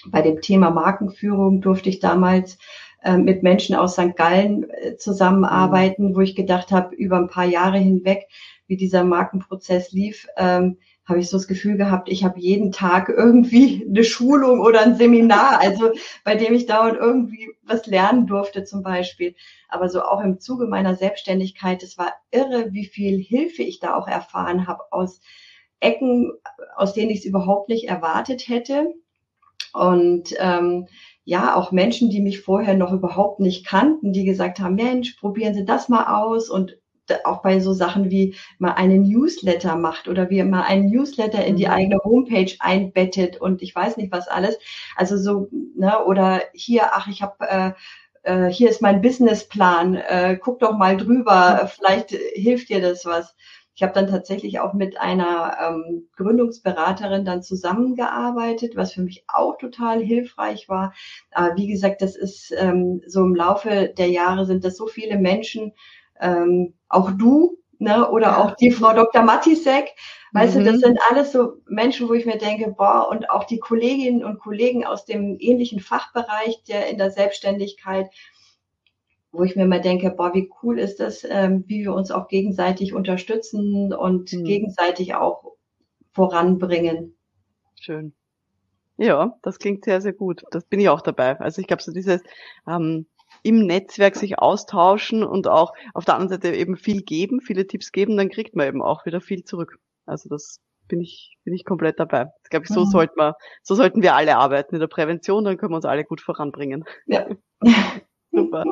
bei 0.07 0.23
dem 0.23 0.41
Thema 0.41 0.71
Markenführung 0.71 1.61
durfte 1.61 1.89
ich 1.89 1.99
damals 1.99 2.57
äh, 3.03 3.17
mit 3.17 3.43
Menschen 3.43 3.75
aus 3.75 3.95
St. 3.95 4.17
Gallen 4.17 4.71
äh, 4.71 4.97
zusammenarbeiten, 4.97 6.15
wo 6.15 6.21
ich 6.21 6.37
gedacht 6.37 6.71
habe, 6.71 6.95
über 6.95 7.17
ein 7.17 7.29
paar 7.29 7.47
Jahre 7.47 7.79
hinweg, 7.79 8.29
wie 8.69 8.77
dieser 8.77 9.05
Markenprozess 9.05 9.93
lief, 9.93 10.29
ähm, 10.37 10.79
habe 11.13 11.21
ich 11.21 11.29
so 11.29 11.37
das 11.37 11.47
Gefühl 11.47 11.77
gehabt, 11.77 12.09
ich 12.09 12.25
habe 12.25 12.41
jeden 12.41 12.73
Tag 12.73 13.11
irgendwie 13.11 13.85
eine 13.87 14.03
Schulung 14.03 14.61
oder 14.61 14.81
ein 14.81 14.97
Seminar, 14.97 15.61
also 15.61 15.93
bei 16.25 16.35
dem 16.35 16.55
ich 16.55 16.65
dauernd 16.65 16.97
irgendwie 16.97 17.51
was 17.63 17.87
lernen 17.87 18.27
durfte 18.27 18.65
zum 18.65 18.83
Beispiel. 18.83 19.35
Aber 19.69 19.91
so 19.91 20.03
auch 20.03 20.21
im 20.23 20.41
Zuge 20.41 20.67
meiner 20.67 20.95
Selbstständigkeit, 20.95 21.83
es 21.83 21.99
war 21.99 22.15
irre, 22.31 22.73
wie 22.73 22.87
viel 22.87 23.19
Hilfe 23.19 23.63
ich 23.63 23.79
da 23.79 23.95
auch 23.95 24.09
erfahren 24.09 24.67
habe 24.67 24.85
aus 24.91 25.21
Ecken, 25.81 26.33
aus 26.77 26.95
denen 26.95 27.11
ich 27.11 27.19
es 27.19 27.25
überhaupt 27.27 27.69
nicht 27.69 27.89
erwartet 27.89 28.49
hätte. 28.49 28.95
Und 29.75 30.35
ähm, 30.39 30.89
ja, 31.25 31.55
auch 31.55 31.73
Menschen, 31.73 32.09
die 32.09 32.21
mich 32.21 32.41
vorher 32.41 32.75
noch 32.75 32.93
überhaupt 32.93 33.39
nicht 33.39 33.67
kannten, 33.67 34.15
die 34.15 34.25
gesagt 34.25 34.61
haben, 34.61 34.77
Mensch, 34.77 35.13
probieren 35.21 35.55
Sie 35.55 35.67
das 35.67 35.91
mal 35.91 36.23
aus 36.23 36.49
und 36.49 36.79
auch 37.25 37.43
bei 37.43 37.61
so 37.61 37.73
Sachen 37.73 38.11
wie 38.11 38.35
mal 38.59 38.73
einen 38.73 39.03
Newsletter 39.03 39.77
macht 39.77 40.09
oder 40.09 40.31
wie 40.31 40.43
mal 40.43 40.63
einen 40.63 40.91
Newsletter 40.91 41.45
in 41.45 41.57
die 41.57 41.67
mhm. 41.67 41.73
eigene 41.73 41.99
Homepage 42.05 42.53
einbettet 42.61 43.41
und 43.41 43.63
ich 43.63 43.75
weiß 43.75 43.97
nicht 43.97 44.13
was 44.13 44.29
alles. 44.29 44.59
Also 44.97 45.17
so, 45.17 45.49
ne, 45.77 46.05
oder 46.05 46.43
hier, 46.55 46.93
ach, 46.93 47.09
ich 47.09 47.23
habe 47.23 47.49
äh, 47.49 47.73
äh, 48.23 48.49
hier 48.49 48.71
ist 48.71 48.83
mein 48.83 49.03
Businessplan, 49.03 49.97
äh, 49.97 50.39
guck 50.41 50.61
doch 50.61 50.77
mal 50.77 50.97
drüber, 50.97 51.71
vielleicht 51.75 52.11
hilft 52.11 52.69
dir 52.69 52.81
das 52.81 53.05
was. 53.05 53.35
Ich 53.75 53.83
habe 53.83 53.95
dann 53.95 54.07
tatsächlich 54.07 54.61
auch 54.61 54.75
mit 54.75 55.01
einer 55.01 55.57
ähm, 55.61 56.09
Gründungsberaterin 56.17 57.25
dann 57.25 57.43
zusammengearbeitet, 57.43 58.77
was 58.77 58.93
für 58.93 59.01
mich 59.01 59.25
auch 59.29 59.57
total 59.57 60.03
hilfreich 60.03 60.69
war. 60.69 60.93
Aber 61.33 61.57
wie 61.57 61.69
gesagt, 61.69 62.03
das 62.03 62.15
ist 62.15 62.53
ähm, 62.57 63.01
so 63.07 63.23
im 63.23 63.35
Laufe 63.35 63.93
der 63.97 64.09
Jahre 64.09 64.45
sind 64.45 64.65
das 64.65 64.77
so 64.77 64.87
viele 64.87 65.19
Menschen, 65.19 65.73
ähm, 66.23 66.75
auch 66.89 67.11
du, 67.11 67.59
ne, 67.79 68.09
oder 68.11 68.39
auch 68.39 68.57
die 68.57 68.71
Frau 68.71 68.95
Dr. 68.95 69.23
Matisek. 69.23 69.91
Weißt 70.33 70.55
mhm. 70.55 70.61
du, 70.61 70.65
das 70.65 70.77
mhm. 70.77 70.81
sind 70.81 70.99
alles 71.11 71.33
so 71.33 71.55
Menschen, 71.67 72.09
wo 72.09 72.15
ich 72.15 72.25
mir 72.25 72.39
denke, 72.39 72.71
boah, 72.71 73.09
und 73.11 73.29
auch 73.29 73.45
die 73.45 73.59
Kolleginnen 73.59 74.25
und 74.25 74.39
Kollegen 74.39 74.87
aus 74.87 75.05
dem 75.05 75.37
ähnlichen 75.39 75.81
Fachbereich, 75.81 76.63
der 76.69 76.89
in 76.89 76.97
der 76.97 77.11
Selbstständigkeit, 77.11 78.09
wo 79.33 79.43
ich 79.43 79.57
mir 79.57 79.67
mal 79.67 79.81
denke, 79.81 80.11
boah, 80.11 80.33
wie 80.33 80.51
cool 80.63 80.79
ist 80.79 81.01
das, 81.01 81.27
ähm, 81.29 81.65
wie 81.67 81.83
wir 81.83 81.95
uns 81.95 82.11
auch 82.11 82.29
gegenseitig 82.29 82.95
unterstützen 82.95 83.93
und 83.93 84.33
mhm. 84.33 84.45
gegenseitig 84.45 85.15
auch 85.15 85.53
voranbringen. 86.13 87.17
Schön. 87.81 88.13
Ja, 88.99 89.37
das 89.43 89.59
klingt 89.59 89.85
sehr, 89.85 90.01
sehr 90.01 90.13
gut. 90.13 90.45
Das 90.51 90.65
bin 90.65 90.79
ich 90.79 90.89
auch 90.89 91.01
dabei. 91.01 91.39
Also 91.41 91.61
ich 91.61 91.67
glaube, 91.67 91.83
so 91.83 91.93
dieses 91.93 92.23
ähm, 92.69 93.07
im 93.43 93.67
Netzwerk 93.67 94.17
sich 94.17 94.39
austauschen 94.39 95.25
und 95.25 95.49
auch 95.49 95.73
auf 95.95 96.05
der 96.05 96.15
anderen 96.15 96.41
Seite 96.41 96.55
eben 96.57 96.77
viel 96.77 97.03
geben, 97.03 97.41
viele 97.41 97.67
Tipps 97.67 97.93
geben, 97.93 98.17
dann 98.17 98.29
kriegt 98.29 98.55
man 98.55 98.67
eben 98.67 98.83
auch 98.83 99.05
wieder 99.07 99.21
viel 99.21 99.45
zurück. 99.45 99.79
Also 100.07 100.29
das 100.29 100.61
bin 100.89 101.01
ich, 101.01 101.37
bin 101.45 101.55
ich 101.55 101.65
komplett 101.65 101.99
dabei. 101.99 102.27
Das 102.43 102.51
glaube 102.51 102.65
ich, 102.65 102.71
so 102.71 102.81
mhm. 102.81 102.91
sollten 102.91 103.17
wir, 103.17 103.37
so 103.63 103.75
sollten 103.75 104.03
wir 104.03 104.15
alle 104.15 104.37
arbeiten 104.37 104.75
in 104.75 104.81
der 104.81 104.89
Prävention, 104.89 105.45
dann 105.45 105.57
können 105.57 105.73
wir 105.73 105.77
uns 105.77 105.85
alle 105.85 106.05
gut 106.05 106.21
voranbringen. 106.21 106.85
Ja. 107.07 107.27
Super. 108.31 108.65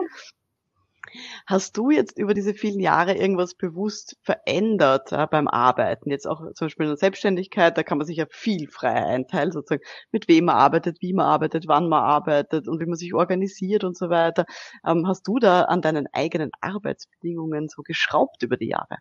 Hast 1.47 1.77
du 1.77 1.91
jetzt 1.91 2.19
über 2.19 2.35
diese 2.35 2.55
vielen 2.55 2.81
Jahre 2.81 3.15
irgendwas 3.15 3.55
bewusst 3.55 4.17
verändert 4.23 5.13
äh, 5.13 5.27
beim 5.31 5.49
Arbeiten? 5.49 6.11
Jetzt 6.11 6.27
auch 6.27 6.41
zum 6.55 6.67
Beispiel 6.67 6.85
in 6.85 6.91
der 6.91 6.97
Selbstständigkeit, 6.97 7.77
da 7.77 7.83
kann 7.83 7.99
man 7.99 8.07
sich 8.07 8.19
ja 8.19 8.27
viel 8.29 8.69
freier 8.69 9.07
einteilen, 9.07 9.53
sozusagen, 9.53 9.83
mit 10.13 10.29
wem 10.29 10.47
man 10.47 10.57
arbeitet, 10.57 10.99
wie 11.01 11.13
man 11.13 11.27
arbeitet, 11.27 11.67
wann 11.67 11.89
man 11.89 12.03
arbeitet 12.03 12.69
und 12.69 12.81
wie 12.81 12.87
man 12.87 12.97
sich 12.97 13.15
organisiert 13.15 13.85
und 13.85 13.97
so 13.97 14.11
weiter. 14.11 14.45
Ähm, 14.87 15.07
hast 15.07 15.27
du 15.27 15.39
da 15.39 15.63
an 15.63 15.83
deinen 15.83 16.07
eigenen 16.13 16.51
Arbeitsbedingungen 16.61 17.69
so 17.69 17.83
geschraubt 17.83 18.43
über 18.43 18.57
die 18.57 18.69
Jahre? 18.69 18.99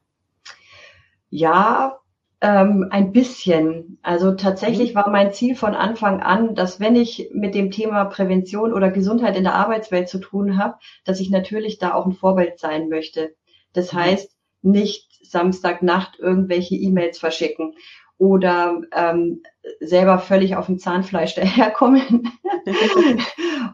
Ja, 1.29 1.99
ähm, 2.41 2.87
ein 2.89 3.11
bisschen. 3.11 3.99
Also 4.01 4.33
tatsächlich 4.33 4.91
mhm. 4.91 4.95
war 4.95 5.09
mein 5.09 5.33
Ziel 5.33 5.55
von 5.55 5.75
Anfang 5.75 6.21
an, 6.21 6.55
dass 6.55 6.79
wenn 6.79 6.95
ich 6.95 7.29
mit 7.33 7.53
dem 7.53 7.71
Thema 7.71 8.05
Prävention 8.05 8.73
oder 8.73 8.91
Gesundheit 8.91 9.35
in 9.35 9.43
der 9.43 9.55
Arbeitswelt 9.55 10.09
zu 10.09 10.19
tun 10.19 10.57
habe, 10.57 10.75
dass 11.03 11.19
ich 11.19 11.29
natürlich 11.29 11.79
da 11.79 11.93
auch 11.93 12.05
ein 12.05 12.13
Vorbild 12.13 12.59
sein 12.59 12.89
möchte. 12.89 13.35
Das 13.73 13.93
mhm. 13.93 13.97
heißt, 13.97 14.35
nicht 14.61 15.09
Samstagnacht 15.23 16.19
irgendwelche 16.19 16.75
E-Mails 16.75 17.19
verschicken 17.19 17.75
oder 18.17 18.81
ähm, 18.93 19.41
selber 19.79 20.19
völlig 20.19 20.55
auf 20.55 20.65
dem 20.65 20.77
Zahnfleisch 20.77 21.35
daherkommen. 21.35 22.31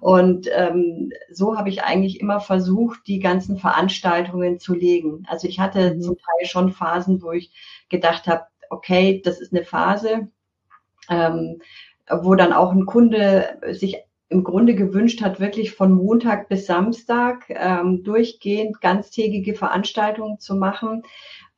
und 0.02 0.48
ähm, 0.56 1.12
so 1.32 1.58
habe 1.58 1.70
ich 1.70 1.84
eigentlich 1.84 2.20
immer 2.20 2.40
versucht, 2.40 3.08
die 3.08 3.20
ganzen 3.20 3.58
Veranstaltungen 3.58 4.60
zu 4.60 4.74
legen. 4.74 5.26
Also 5.28 5.48
ich 5.48 5.60
hatte 5.60 5.96
mhm. 5.96 6.02
zum 6.02 6.16
Teil 6.18 6.48
schon 6.48 6.72
Phasen, 6.72 7.22
wo 7.22 7.32
ich 7.32 7.52
gedacht 7.90 8.28
habe, 8.28 8.46
okay, 8.70 9.22
das 9.24 9.40
ist 9.40 9.54
eine 9.54 9.64
Phase, 9.64 10.30
ähm, 11.10 11.62
wo 12.10 12.36
dann 12.36 12.54
auch 12.54 12.72
ein 12.72 12.86
Kunde 12.86 13.60
sich 13.72 13.98
im 14.30 14.44
Grunde 14.44 14.76
gewünscht 14.76 15.22
hat, 15.22 15.40
wirklich 15.40 15.72
von 15.72 15.92
Montag 15.92 16.50
bis 16.50 16.66
Samstag 16.66 17.46
ähm, 17.50 18.04
durchgehend 18.04 18.82
ganztägige 18.82 19.54
Veranstaltungen 19.54 20.40
zu 20.40 20.56
machen, 20.56 21.04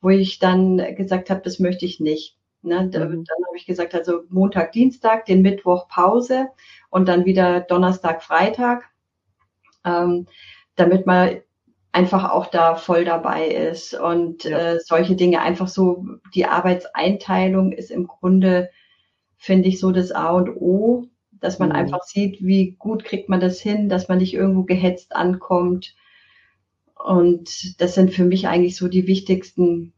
wo 0.00 0.10
ich 0.10 0.38
dann 0.38 0.76
gesagt 0.94 1.30
habe, 1.30 1.40
das 1.42 1.58
möchte 1.58 1.86
ich 1.86 1.98
nicht. 1.98 2.36
Ne? 2.62 2.82
Mhm. 2.82 2.90
Dann 2.90 3.02
habe 3.02 3.56
ich 3.56 3.66
gesagt, 3.66 3.94
also 3.94 4.22
Montag, 4.28 4.72
Dienstag, 4.72 5.26
den 5.26 5.42
Mittwoch 5.42 5.88
Pause 5.88 6.48
und 6.90 7.08
dann 7.08 7.24
wieder 7.24 7.60
Donnerstag, 7.60 8.22
Freitag, 8.22 8.84
ähm, 9.84 10.26
damit 10.76 11.06
man 11.06 11.40
einfach 11.92 12.30
auch 12.30 12.46
da 12.46 12.76
voll 12.76 13.04
dabei 13.04 13.48
ist. 13.48 13.94
Und 13.94 14.44
ja. 14.44 14.58
äh, 14.58 14.80
solche 14.80 15.16
Dinge 15.16 15.40
einfach 15.40 15.68
so, 15.68 16.04
die 16.34 16.46
Arbeitseinteilung 16.46 17.72
ist 17.72 17.90
im 17.90 18.06
Grunde, 18.06 18.70
finde 19.36 19.68
ich, 19.68 19.80
so 19.80 19.92
das 19.92 20.12
A 20.12 20.30
und 20.30 20.50
O, 20.50 21.06
dass 21.32 21.58
man 21.58 21.70
mhm. 21.70 21.76
einfach 21.76 22.02
sieht, 22.02 22.42
wie 22.42 22.72
gut 22.72 23.04
kriegt 23.04 23.28
man 23.28 23.40
das 23.40 23.60
hin, 23.60 23.88
dass 23.88 24.08
man 24.08 24.18
nicht 24.18 24.34
irgendwo 24.34 24.64
gehetzt 24.64 25.14
ankommt. 25.14 25.94
Und 26.94 27.80
das 27.80 27.94
sind 27.94 28.12
für 28.12 28.24
mich 28.24 28.48
eigentlich 28.48 28.76
so 28.76 28.88
die 28.88 29.06
wichtigsten 29.06 29.92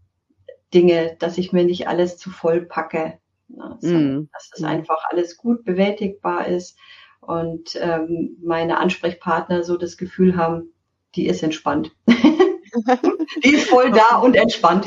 Dinge, 0.72 1.16
dass 1.18 1.38
ich 1.38 1.52
mir 1.52 1.64
nicht 1.64 1.88
alles 1.88 2.18
zu 2.18 2.30
voll 2.30 2.62
packe. 2.62 3.18
Ne? 3.48 3.78
Mhm. 3.80 4.28
Dass 4.32 4.50
es 4.54 4.60
mhm. 4.60 4.66
einfach 4.66 5.04
alles 5.10 5.36
gut 5.36 5.64
bewältigbar 5.64 6.46
ist 6.46 6.78
und 7.20 7.76
ähm, 7.80 8.36
meine 8.42 8.78
Ansprechpartner 8.78 9.62
so 9.62 9.76
das 9.76 9.96
Gefühl 9.96 10.36
haben, 10.36 10.72
die 11.14 11.26
ist 11.26 11.42
entspannt. 11.42 11.92
die 13.44 13.54
ist 13.54 13.68
voll 13.68 13.90
da 13.90 14.18
und 14.22 14.34
entspannt. 14.34 14.86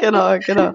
genau, 0.00 0.38
genau. 0.38 0.74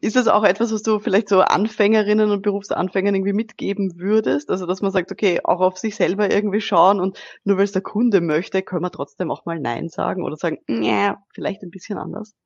Ist 0.00 0.14
das 0.14 0.28
auch 0.28 0.44
etwas, 0.44 0.72
was 0.72 0.82
du 0.82 1.00
vielleicht 1.00 1.28
so 1.28 1.40
Anfängerinnen 1.40 2.30
und 2.30 2.42
Berufsanfängern 2.42 3.16
irgendwie 3.16 3.32
mitgeben 3.32 3.98
würdest? 3.98 4.48
Also, 4.48 4.64
dass 4.64 4.80
man 4.80 4.92
sagt, 4.92 5.10
okay, 5.10 5.40
auch 5.42 5.60
auf 5.60 5.76
sich 5.76 5.96
selber 5.96 6.30
irgendwie 6.30 6.60
schauen 6.60 7.00
und 7.00 7.18
nur 7.42 7.56
weil 7.56 7.64
es 7.64 7.72
der 7.72 7.82
Kunde 7.82 8.20
möchte, 8.20 8.62
können 8.62 8.82
wir 8.82 8.92
trotzdem 8.92 9.32
auch 9.32 9.44
mal 9.44 9.58
Nein 9.58 9.88
sagen 9.88 10.22
oder 10.22 10.36
sagen, 10.36 10.58
ja, 10.68 11.18
vielleicht 11.34 11.62
ein 11.62 11.70
bisschen 11.70 11.98
anders? 11.98 12.36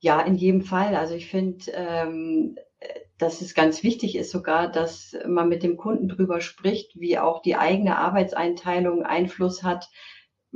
Ja, 0.00 0.20
in 0.20 0.34
jedem 0.34 0.62
Fall. 0.62 0.96
Also 0.96 1.14
ich 1.14 1.30
finde, 1.30 1.66
ähm, 1.72 2.56
dass 3.18 3.40
es 3.40 3.54
ganz 3.54 3.82
wichtig 3.82 4.16
ist 4.16 4.30
sogar, 4.30 4.70
dass 4.70 5.16
man 5.26 5.48
mit 5.48 5.62
dem 5.62 5.76
Kunden 5.76 6.08
drüber 6.08 6.40
spricht, 6.40 6.98
wie 6.98 7.18
auch 7.18 7.42
die 7.42 7.56
eigene 7.56 7.96
Arbeitseinteilung 7.96 9.04
Einfluss 9.04 9.62
hat, 9.62 9.88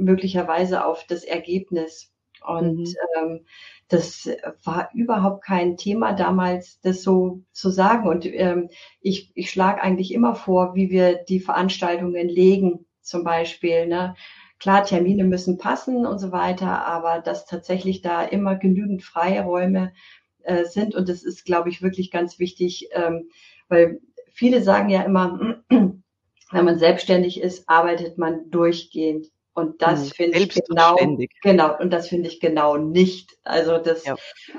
möglicherweise 0.05 0.85
auf 0.85 1.05
das 1.07 1.25
Ergebnis. 1.25 2.13
Und 2.47 2.79
mhm. 2.79 2.95
ähm, 3.19 3.41
das 3.89 4.29
war 4.65 4.91
überhaupt 4.95 5.45
kein 5.45 5.77
Thema 5.77 6.13
damals, 6.13 6.81
das 6.81 7.03
so 7.03 7.43
zu 7.53 7.71
sagen. 7.71 8.09
Und 8.09 8.25
ähm, 8.25 8.71
ich, 9.01 9.33
ich 9.35 9.51
schlage 9.51 9.83
eigentlich 9.83 10.15
immer 10.15 10.35
vor, 10.35 10.75
wie 10.75 10.91
wir 10.91 11.25
die 11.25 11.41
Veranstaltungen 11.41 12.29
legen, 12.29 12.87
zum 13.03 13.25
Beispiel. 13.25 13.87
Ne? 13.87 14.15
Klar, 14.59 14.85
Termine 14.85 15.25
müssen 15.25 15.59
passen 15.59 16.07
und 16.07 16.19
so 16.19 16.33
weiter, 16.33 16.87
aber 16.87 17.21
dass 17.21 17.47
tatsächlich 17.47 18.01
da 18.01 18.23
immer 18.23 18.57
genügend 18.57 19.03
Freiräume 19.03 19.93
äh, 20.43 20.65
sind. 20.65 20.95
Und 20.95 21.09
das 21.09 21.23
ist, 21.23 21.45
glaube 21.45 21.69
ich, 21.69 21.83
wirklich 21.83 22.11
ganz 22.11 22.39
wichtig, 22.39 22.89
ähm, 22.93 23.31
weil 23.69 24.01
viele 24.33 24.63
sagen 24.63 24.89
ja 24.89 25.03
immer, 25.03 25.63
wenn 25.69 26.65
man 26.65 26.79
selbstständig 26.79 27.41
ist, 27.41 27.69
arbeitet 27.69 28.19
man 28.19 28.51
durchgehend. 28.51 29.27
Und 29.53 29.83
das 29.83 30.07
mhm, 30.07 30.11
finde 30.11 30.39
ich 30.39 30.55
genau, 30.55 30.97
genau, 31.43 31.79
und 31.79 31.91
das 31.91 32.09
finde 32.09 32.29
ich 32.29 32.41
genau 32.41 32.77
nicht. 32.77 33.37
Also 33.43 33.79
das, 33.79 34.05
ja. 34.05 34.17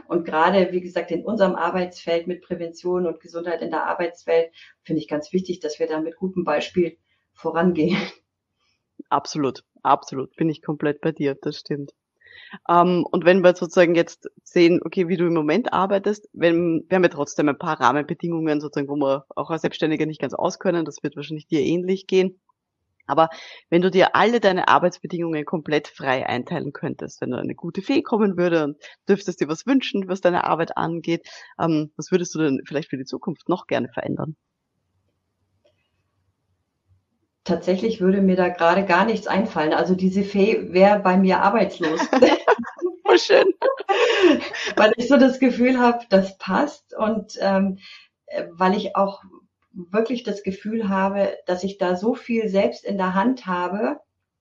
und 0.07 0.25
gerade, 0.25 0.71
wie 0.73 0.81
gesagt, 0.81 1.11
in 1.11 1.23
unserem 1.23 1.55
Arbeitsfeld 1.55 2.27
mit 2.27 2.41
Prävention 2.41 3.07
und 3.07 3.21
Gesundheit 3.21 3.61
in 3.61 3.71
der 3.71 3.85
Arbeitswelt 3.85 4.51
finde 4.83 5.01
ich 5.01 5.07
ganz 5.07 5.31
wichtig, 5.31 5.61
dass 5.61 5.79
wir 5.79 5.87
da 5.87 5.99
mit 6.01 6.17
gutem 6.17 6.43
Beispiel 6.43 6.97
vorangehen. 7.33 7.97
Absolut, 9.09 9.63
absolut. 9.81 10.35
Bin 10.35 10.49
ich 10.49 10.61
komplett 10.61 11.01
bei 11.01 11.11
dir. 11.11 11.35
Das 11.41 11.57
stimmt. 11.57 11.91
Ähm, 12.69 13.05
und 13.09 13.25
wenn 13.25 13.41
wir 13.41 13.55
sozusagen 13.55 13.95
jetzt 13.95 14.29
sehen, 14.43 14.79
okay, 14.83 15.07
wie 15.07 15.17
du 15.17 15.25
im 15.25 15.33
Moment 15.33 15.73
arbeitest, 15.73 16.29
wenn, 16.33 16.85
wir 16.87 16.95
haben 16.95 17.03
ja 17.03 17.09
trotzdem 17.09 17.49
ein 17.49 17.57
paar 17.57 17.79
Rahmenbedingungen 17.79 18.61
sozusagen, 18.61 18.89
wo 18.89 18.95
wir 18.95 19.25
auch 19.35 19.49
als 19.49 19.61
Selbstständiger 19.61 20.05
nicht 20.05 20.21
ganz 20.21 20.33
auskönnen, 20.33 20.85
das 20.85 21.03
wird 21.03 21.15
wahrscheinlich 21.15 21.47
dir 21.47 21.61
ähnlich 21.61 22.07
gehen. 22.07 22.39
Aber 23.11 23.29
wenn 23.69 23.81
du 23.81 23.91
dir 23.91 24.15
alle 24.15 24.39
deine 24.39 24.69
Arbeitsbedingungen 24.69 25.43
komplett 25.43 25.89
frei 25.89 26.25
einteilen 26.25 26.71
könntest, 26.71 27.19
wenn 27.19 27.31
du 27.31 27.37
eine 27.37 27.55
gute 27.55 27.81
Fee 27.81 28.01
kommen 28.01 28.37
würde 28.37 28.63
und 28.63 28.77
dürftest 29.09 29.41
dir 29.41 29.49
was 29.49 29.67
wünschen, 29.67 30.07
was 30.07 30.21
deine 30.21 30.45
Arbeit 30.45 30.77
angeht, 30.77 31.27
ähm, 31.59 31.91
was 31.97 32.09
würdest 32.11 32.33
du 32.33 32.39
denn 32.39 32.61
vielleicht 32.65 32.89
für 32.89 32.97
die 32.97 33.03
Zukunft 33.03 33.49
noch 33.49 33.67
gerne 33.67 33.89
verändern? 33.89 34.37
Tatsächlich 37.43 37.99
würde 37.99 38.21
mir 38.21 38.37
da 38.37 38.47
gerade 38.47 38.85
gar 38.85 39.03
nichts 39.03 39.27
einfallen. 39.27 39.73
Also 39.73 39.93
diese 39.93 40.23
Fee 40.23 40.71
wäre 40.71 40.99
bei 40.99 41.17
mir 41.17 41.41
arbeitslos. 41.41 41.99
oh, 43.03 43.17
schön. 43.17 43.47
weil 44.77 44.93
ich 44.95 45.09
so 45.09 45.17
das 45.17 45.39
Gefühl 45.39 45.79
habe, 45.79 46.05
das 46.09 46.37
passt 46.37 46.95
und 46.95 47.33
ähm, 47.41 47.79
weil 48.51 48.77
ich 48.77 48.95
auch 48.95 49.21
wirklich 49.73 50.23
das 50.23 50.43
Gefühl 50.43 50.89
habe, 50.89 51.37
dass 51.45 51.63
ich 51.63 51.77
da 51.77 51.95
so 51.95 52.15
viel 52.15 52.49
selbst 52.49 52.83
in 52.83 52.97
der 52.97 53.13
Hand 53.13 53.45
habe 53.45 53.99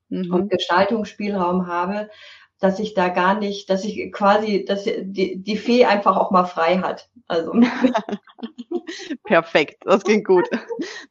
mhm. 0.08 0.32
und 0.32 0.50
Gestaltungsspielraum 0.50 1.66
habe, 1.66 2.10
dass 2.58 2.78
ich 2.78 2.94
da 2.94 3.08
gar 3.08 3.38
nicht, 3.38 3.70
dass 3.70 3.84
ich 3.84 4.12
quasi, 4.12 4.64
dass 4.64 4.84
die, 4.84 5.36
die 5.42 5.56
Fee 5.56 5.86
einfach 5.86 6.16
auch 6.16 6.30
mal 6.30 6.44
frei 6.44 6.78
hat. 6.78 7.08
Also. 7.26 7.52
Perfekt, 9.24 9.82
das 9.86 10.04
klingt 10.04 10.26
gut. 10.26 10.48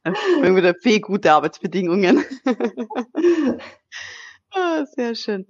Dann 0.04 0.14
bringen 0.40 0.54
wir 0.54 0.62
der 0.62 0.76
Fee 0.80 1.00
gute 1.00 1.32
Arbeitsbedingungen. 1.32 2.24
ah, 4.52 4.84
sehr 4.84 5.14
schön. 5.14 5.46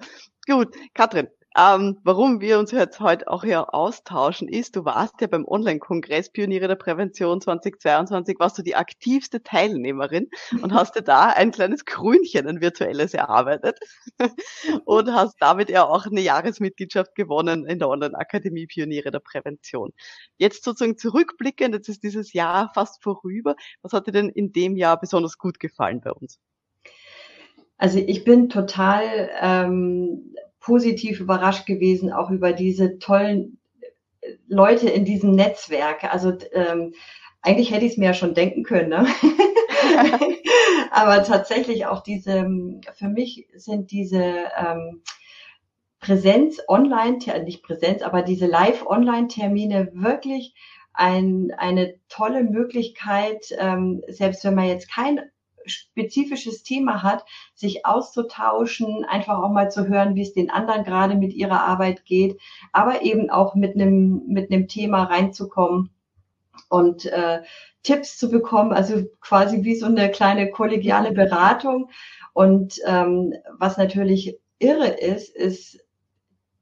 Gut, 0.47 0.75
Katrin, 0.95 1.29
ähm, 1.57 1.99
warum 2.05 2.41
wir 2.41 2.61
uns 2.61 2.71
jetzt 2.71 3.01
heute 3.01 3.29
auch 3.29 3.43
hier 3.43 3.75
austauschen, 3.75 4.47
ist, 4.47 4.77
du 4.77 4.85
warst 4.85 5.21
ja 5.21 5.27
beim 5.27 5.45
Online-Kongress 5.45 6.31
Pioniere 6.31 6.69
der 6.69 6.77
Prävention 6.77 7.41
2022, 7.41 8.39
warst 8.39 8.57
du 8.59 8.63
die 8.63 8.77
aktivste 8.77 9.43
Teilnehmerin 9.43 10.29
und 10.63 10.73
hast 10.73 10.95
dir 10.95 11.03
da 11.03 11.31
ein 11.31 11.51
kleines 11.51 11.85
Krönchen, 11.85 12.47
ein 12.47 12.61
virtuelles 12.61 13.15
erarbeitet 13.15 13.81
und 14.85 15.13
hast 15.13 15.37
damit 15.41 15.71
ja 15.71 15.85
auch 15.85 16.07
eine 16.07 16.21
Jahresmitgliedschaft 16.21 17.17
gewonnen 17.17 17.67
in 17.67 17.81
der 17.81 17.89
Online-Akademie 17.89 18.69
Pioniere 18.69 19.11
der 19.11 19.21
Prävention. 19.21 19.93
Jetzt 20.39 20.63
sozusagen 20.63 20.99
zurückblickend, 20.99 21.75
jetzt 21.75 21.89
ist 21.89 22.05
dieses 22.05 22.33
Jahr 22.33 22.71
fast 22.75 23.03
vorüber. 23.03 23.57
Was 23.83 23.93
hat 23.93 24.07
dir 24.07 24.13
denn 24.13 24.29
in 24.29 24.53
dem 24.53 24.77
Jahr 24.77 25.01
besonders 25.01 25.37
gut 25.37 25.59
gefallen 25.59 26.01
bei 26.01 26.13
uns? 26.13 26.39
Also 27.77 27.99
ich 27.99 28.25
bin 28.25 28.51
total 28.51 29.31
ähm, 29.41 30.35
positiv 30.71 31.19
überrascht 31.19 31.67
gewesen, 31.67 32.13
auch 32.13 32.31
über 32.31 32.53
diese 32.53 33.01
tollen 33.01 33.59
äh, 34.21 34.35
Leute 34.47 34.89
in 34.89 35.05
diesem 35.05 35.33
Netzwerk. 35.33 36.05
Also 36.05 36.33
ähm, 36.53 36.95
eigentlich 37.43 37.73
hätte 37.73 37.85
ich 37.85 37.93
es 37.93 37.99
mir 37.99 38.07
ja 38.07 38.15
schon 38.15 38.35
denken 38.35 38.63
können. 38.63 38.91
Ne? 38.91 39.07
Aber 40.93 41.25
tatsächlich 41.25 41.87
auch 41.87 42.05
diese, 42.05 42.49
für 42.95 43.09
mich 43.09 43.49
sind 43.57 43.91
diese 43.91 44.45
ähm, 44.57 45.03
Präsenz 45.99 46.61
online, 46.69 47.19
nicht 47.45 47.63
Präsenz, 47.63 48.03
aber 48.03 48.23
diese 48.23 48.47
Live-Online-Termine 48.47 49.91
wirklich 49.93 50.55
ein, 50.95 51.53
eine 51.57 51.95
tolle 52.09 52.43
Möglichkeit, 52.43 53.55
ähm, 53.59 54.03
selbst 54.09 54.43
wenn 54.45 54.55
man 54.55 54.69
jetzt 54.69 54.91
kein 54.91 55.21
spezifisches 55.67 56.63
Thema 56.63 57.03
hat, 57.03 57.25
sich 57.55 57.87
auszutauschen, 57.87 59.05
einfach 59.05 59.39
auch 59.39 59.51
mal 59.51 59.71
zu 59.71 59.89
hören, 59.89 60.15
wie 60.15 60.23
es 60.23 60.33
den 60.33 60.51
anderen 60.51 60.85
gerade 60.85 61.15
mit 61.15 61.33
ihrer 61.33 61.65
Arbeit 61.65 62.05
geht, 62.05 62.39
aber 62.73 63.03
eben 63.03 63.31
auch 63.31 63.55
mit 63.55 63.75
einem, 63.75 64.23
mit 64.27 64.51
einem 64.51 64.69
Thema 64.69 65.05
reinzukommen 65.05 65.91
und 66.69 67.07
äh, 67.07 67.43
Tipps 67.83 68.19
zu 68.19 68.31
bekommen, 68.31 68.73
also 68.73 69.05
quasi 69.21 69.65
wie 69.65 69.75
so 69.75 69.87
eine 69.87 70.11
kleine 70.11 70.51
kollegiale 70.51 71.13
Beratung. 71.13 71.91
Und 72.33 72.81
ähm, 72.87 73.35
was 73.59 73.77
natürlich 73.77 74.39
irre 74.59 74.89
ist, 74.89 75.35
ist 75.35 75.81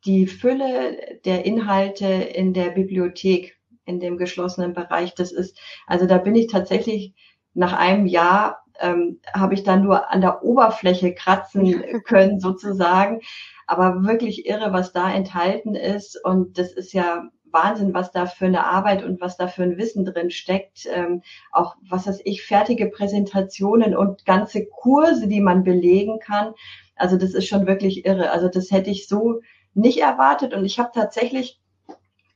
die 0.05 0.27
Fülle 0.27 1.21
der 1.25 1.45
Inhalte 1.45 2.07
in 2.07 2.55
der 2.55 2.71
Bibliothek, 2.71 3.59
in 3.85 4.01
dem 4.01 4.17
geschlossenen 4.17 4.75
Bereich. 4.75 5.15
Das 5.15 5.33
ist, 5.33 5.59
also 5.87 6.07
da 6.07 6.19
bin 6.19 6.35
ich 6.35 6.47
tatsächlich 6.47 7.15
nach 7.55 7.73
einem 7.73 8.07
Jahr 8.07 8.65
ähm, 8.81 9.21
habe 9.33 9.55
ich 9.55 9.62
dann 9.62 9.83
nur 9.83 10.11
an 10.11 10.21
der 10.21 10.43
Oberfläche 10.43 11.14
kratzen 11.14 11.83
können 12.05 12.41
sozusagen. 12.41 13.21
Aber 13.67 14.05
wirklich 14.05 14.47
irre, 14.47 14.73
was 14.73 14.93
da 14.93 15.12
enthalten 15.12 15.75
ist. 15.75 16.23
Und 16.25 16.59
das 16.59 16.73
ist 16.73 16.93
ja 16.93 17.29
Wahnsinn, 17.51 17.95
was 17.95 18.12
da 18.12 18.27
für 18.27 18.47
eine 18.47 18.64
Arbeit 18.67 19.03
und 19.03 19.21
was 19.21 19.37
da 19.37 19.49
für 19.49 19.62
ein 19.62 19.77
Wissen 19.77 20.05
drin 20.05 20.31
steckt. 20.31 20.87
Ähm, 20.91 21.23
auch, 21.53 21.77
was 21.88 22.07
weiß 22.07 22.21
ich, 22.25 22.43
fertige 22.43 22.87
Präsentationen 22.87 23.97
und 23.97 24.25
ganze 24.25 24.67
Kurse, 24.67 25.29
die 25.29 25.41
man 25.41 25.64
belegen 25.64 26.19
kann. 26.19 26.55
Also 26.97 27.17
das 27.17 27.35
ist 27.35 27.47
schon 27.47 27.67
wirklich 27.67 28.05
irre. 28.07 28.31
Also 28.31 28.49
das 28.49 28.71
hätte 28.71 28.91
ich 28.91 29.09
so 29.09 29.41
nicht 29.75 30.01
erwartet. 30.01 30.55
Und 30.55 30.64
ich 30.64 30.79
habe 30.79 30.91
tatsächlich 30.95 31.61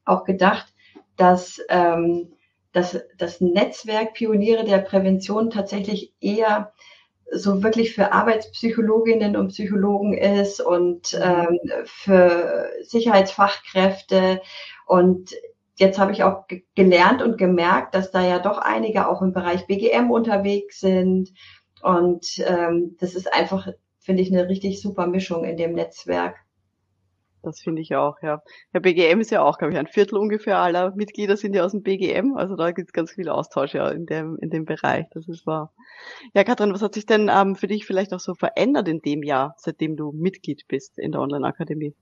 auch 0.04 0.24
gedacht, 0.24 0.72
dass 1.16 1.60
ähm, 1.68 2.32
dass 2.72 2.98
das 3.18 3.40
Netzwerk 3.40 4.14
Pioniere 4.14 4.64
der 4.64 4.78
Prävention 4.78 5.50
tatsächlich 5.50 6.12
eher 6.20 6.72
so 7.32 7.62
wirklich 7.62 7.94
für 7.94 8.12
Arbeitspsychologinnen 8.12 9.36
und 9.36 9.48
Psychologen 9.48 10.16
ist 10.16 10.60
und 10.60 11.14
mhm. 11.14 11.20
ähm, 11.22 11.58
für 11.84 12.70
Sicherheitsfachkräfte. 12.82 14.42
Und 14.86 15.34
jetzt 15.76 15.98
habe 15.98 16.12
ich 16.12 16.22
auch 16.22 16.44
gelernt 16.74 17.22
und 17.22 17.38
gemerkt, 17.38 17.94
dass 17.94 18.10
da 18.10 18.22
ja 18.22 18.38
doch 18.38 18.58
einige 18.58 19.08
auch 19.08 19.22
im 19.22 19.32
Bereich 19.32 19.66
BGM 19.66 20.10
unterwegs 20.10 20.80
sind. 20.80 21.32
Und 21.82 22.42
ähm, 22.46 22.96
das 23.00 23.14
ist 23.14 23.32
einfach, 23.32 23.68
finde 23.98 24.22
ich, 24.22 24.30
eine 24.30 24.48
richtig 24.48 24.80
super 24.80 25.06
Mischung 25.06 25.44
in 25.44 25.56
dem 25.56 25.72
Netzwerk. 25.72 26.36
Das 27.42 27.60
finde 27.60 27.82
ich 27.82 27.96
auch, 27.96 28.22
ja. 28.22 28.40
Der 28.72 28.80
BGM 28.80 29.20
ist 29.20 29.32
ja 29.32 29.42
auch, 29.42 29.58
glaube 29.58 29.72
ich, 29.72 29.78
ein 29.78 29.88
Viertel 29.88 30.16
ungefähr 30.16 30.58
aller 30.58 30.94
Mitglieder 30.94 31.36
sind 31.36 31.54
ja 31.54 31.64
aus 31.64 31.72
dem 31.72 31.82
BGM. 31.82 32.36
Also 32.36 32.54
da 32.54 32.70
gibt 32.70 32.88
es 32.88 32.92
ganz 32.92 33.10
viel 33.12 33.28
Austausch 33.28 33.74
ja 33.74 33.88
in 33.88 34.06
dem, 34.06 34.38
in 34.40 34.50
dem 34.50 34.64
Bereich. 34.64 35.06
Das 35.10 35.28
ist 35.28 35.44
wahr. 35.46 35.72
Ja, 36.34 36.44
Katrin, 36.44 36.72
was 36.72 36.82
hat 36.82 36.94
sich 36.94 37.04
denn 37.04 37.28
ähm, 37.32 37.56
für 37.56 37.66
dich 37.66 37.84
vielleicht 37.84 38.12
auch 38.12 38.20
so 38.20 38.34
verändert 38.34 38.86
in 38.86 39.00
dem 39.00 39.24
Jahr, 39.24 39.54
seitdem 39.58 39.96
du 39.96 40.12
Mitglied 40.12 40.68
bist 40.68 40.98
in 40.98 41.10
der 41.12 41.20
Online-Akademie? 41.20 41.94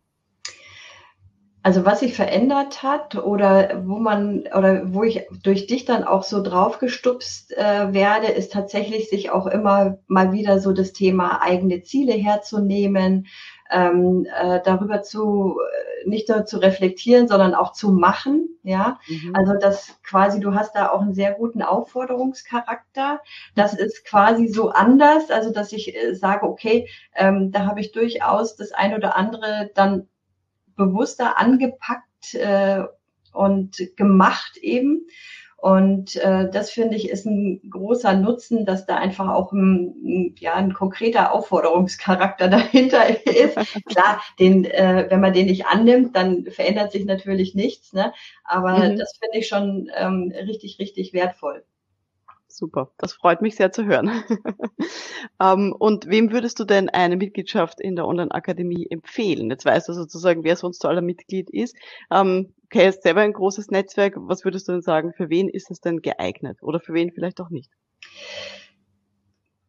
Also 1.63 1.85
was 1.85 2.01
sich 2.01 2.15
verändert 2.15 2.83
hat 2.83 3.17
oder 3.17 3.83
wo 3.87 3.99
man 3.99 4.45
oder 4.57 4.95
wo 4.95 5.05
ich 5.05 5.27
durch 5.43 5.67
dich 5.67 5.85
dann 5.85 6.05
auch 6.05 6.23
so 6.23 6.43
draufgestupst 6.43 7.53
äh, 7.53 7.93
werde, 7.93 8.29
ist 8.29 8.53
tatsächlich 8.53 9.11
sich 9.11 9.31
auch 9.31 9.47
immer 9.47 9.99
mal 10.07 10.33
wieder 10.33 10.59
so 10.59 10.73
das 10.73 10.95
Thema 10.95 11.43
eigene 11.43 11.83
Ziele 11.83 12.15
herzunehmen, 12.15 13.27
ähm, 13.71 14.27
äh, 14.35 14.61
darüber 14.65 15.03
zu 15.03 15.59
äh, 15.61 16.09
nicht 16.09 16.29
nur 16.29 16.45
zu 16.45 16.59
reflektieren, 16.59 17.29
sondern 17.29 17.55
auch 17.55 17.73
zu 17.73 17.91
machen. 17.93 18.59
ja. 18.63 18.99
Mhm. 19.09 19.35
Also 19.35 19.55
das 19.55 19.99
quasi, 20.03 20.41
du 20.41 20.55
hast 20.55 20.75
da 20.75 20.91
auch 20.91 21.01
einen 21.01 21.15
sehr 21.15 21.33
guten 21.33 21.63
Aufforderungscharakter. 21.63 23.21
Das 23.55 23.75
ist 23.75 24.05
quasi 24.05 24.49
so 24.49 24.71
anders, 24.71 25.31
also 25.31 25.53
dass 25.53 25.73
ich 25.73 25.95
äh, 25.95 26.15
sage, 26.15 26.47
okay, 26.47 26.89
ähm, 27.15 27.51
da 27.53 27.67
habe 27.67 27.81
ich 27.81 27.93
durchaus 27.93 28.57
das 28.57 28.73
ein 28.73 28.95
oder 28.95 29.17
andere 29.17 29.71
dann 29.75 30.09
bewusster 30.77 31.39
angepackt 31.39 32.35
äh, 32.35 32.85
und 33.33 33.77
gemacht 33.97 34.57
eben. 34.57 35.07
Und 35.61 36.17
äh, 36.17 36.49
das 36.51 36.71
finde 36.71 36.97
ich 36.97 37.11
ist 37.11 37.27
ein 37.27 37.61
großer 37.69 38.15
Nutzen, 38.15 38.65
dass 38.65 38.87
da 38.87 38.97
einfach 38.97 39.29
auch 39.29 39.53
ein, 39.53 40.35
ja, 40.39 40.55
ein 40.55 40.73
konkreter 40.73 41.35
Aufforderungscharakter 41.35 42.49
dahinter 42.49 43.07
ist. 43.27 43.59
Klar, 43.85 44.23
den, 44.39 44.65
äh, 44.65 45.07
wenn 45.11 45.21
man 45.21 45.35
den 45.35 45.47
nicht 45.47 45.67
annimmt, 45.67 46.17
dann 46.17 46.47
verändert 46.47 46.93
sich 46.93 47.05
natürlich 47.05 47.55
nichts. 47.55 47.93
Ne? 47.93 48.15
Aber 48.43 48.79
mhm. 48.79 48.97
das 48.97 49.19
finde 49.19 49.39
ich 49.39 49.49
schon 49.49 49.91
ähm, 49.95 50.33
richtig, 50.35 50.79
richtig 50.79 51.13
wertvoll. 51.13 51.63
Super, 52.53 52.93
das 52.99 53.13
freut 53.13 53.43
mich 53.43 53.55
sehr 53.55 53.71
zu 53.71 53.85
hören. 53.85 54.11
ähm, 55.41 55.75
und 55.79 56.09
wem 56.09 56.33
würdest 56.33 56.59
du 56.59 56.65
denn 56.65 56.89
eine 56.89 57.17
Mitgliedschaft 57.17 57.81
in 57.81 57.95
der 57.97 58.07
Online-Akademie 58.07 58.89
empfehlen? 58.91 59.51
Jetzt 59.51 59.65
weißt 59.65 59.89
du 59.89 59.93
sozusagen, 59.93 60.43
wer 60.43 60.57
sonst 60.57 60.83
so 60.83 60.89
aller 60.89 61.01
Mitglied 61.01 61.49
ist. 61.51 61.77
Ähm, 62.11 62.53
okay, 62.65 62.89
ist 62.89 63.05
selber 63.05 63.21
ein 63.21 63.33
großes 63.33 63.71
Netzwerk. 63.71 64.15
Was 64.17 64.45
würdest 64.45 64.67
du 64.69 64.73
denn 64.73 64.83
sagen, 64.83 65.13
für 65.13 65.31
wen 65.31 65.49
ist 65.49 65.71
es 65.71 65.81
denn 65.81 66.03
geeignet? 66.03 66.59
Oder 66.63 66.81
für 66.81 66.93
wen 66.93 67.13
vielleicht 67.13 67.41
auch 67.41 67.51
nicht? 67.51 67.71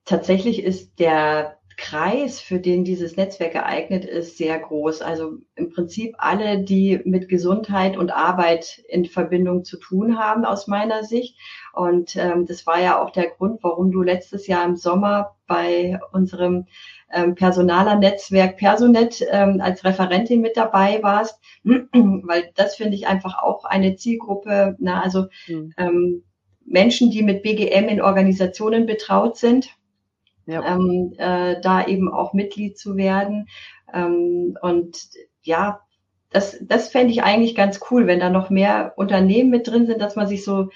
Tatsächlich 0.06 0.63
ist 0.63 1.00
der 1.00 1.61
Kreis, 1.82 2.39
für 2.39 2.60
den 2.60 2.84
dieses 2.84 3.17
Netzwerk 3.17 3.54
geeignet 3.54 4.06
ist, 4.06 4.38
sehr 4.38 4.60
groß. 4.60 5.02
Also 5.02 5.39
im 5.56 5.72
Prinzip 5.72 6.13
alle, 6.20 6.60
die 6.60 7.02
mit 7.06 7.28
Gesundheit 7.28 7.98
und 7.98 8.12
Arbeit 8.12 8.84
in 8.88 9.06
Verbindung 9.06 9.65
zu 9.65 9.78
tun 9.78 10.20
haben, 10.20 10.46
aus 10.46 10.67
meiner 10.67 11.04
Sicht. 11.04 11.39
Und 11.74 12.15
ähm, 12.15 12.46
das 12.46 12.67
war 12.67 12.80
ja 12.80 13.02
auch 13.02 13.10
der 13.10 13.30
Grund, 13.32 13.63
warum 13.63 13.91
du 13.91 14.04
letztes 14.04 14.46
Jahr 14.46 14.63
im 14.63 14.76
Sommer 14.76 15.36
bei 15.48 16.00
unserem 16.13 16.67
ähm, 17.12 17.34
Personaler-Netzwerk 17.34 18.58
Personet 18.58 19.26
ähm, 19.32 19.60
als 19.60 19.84
Referentin 19.84 20.39
mit 20.39 20.56
dabei 20.56 21.02
warst, 21.02 21.39
weil 21.63 22.52
das 22.56 22.76
finde 22.76 22.96
ich 22.96 23.08
einfach 23.08 23.41
auch 23.41 23.65
eine 23.65 23.96
Zielgruppe, 23.96 24.76
na, 24.80 25.02
also 25.02 25.26
mhm. 25.48 25.74
ähm, 25.78 26.24
Menschen, 26.63 27.10
die 27.10 27.24
mit 27.24 27.41
BGM 27.41 27.89
in 27.89 28.02
Organisationen 28.02 28.86
betraut 28.86 29.36
sind 29.36 29.76
ja. 30.46 30.76
ähm, 30.76 31.14
äh, 31.18 31.60
da 31.62 31.86
eben 31.86 32.12
auch 32.12 32.34
Mitglied 32.34 32.78
zu 32.78 32.96
werden. 32.96 33.48
Ähm, 33.94 34.58
und 34.62 35.10
ja, 35.44 35.82
das, 36.30 36.58
das 36.62 36.90
fände 36.90 37.12
ich 37.12 37.24
eigentlich 37.24 37.56
ganz 37.56 37.80
cool, 37.90 38.08
wenn 38.08 38.20
da 38.20 38.30
noch 38.30 38.50
mehr 38.50 38.94
Unternehmen 38.96 39.50
mit 39.50 39.68
drin 39.68 39.86
sind, 39.86 40.02
dass 40.02 40.16
man 40.16 40.28
sich 40.28 40.44
so 40.44 40.70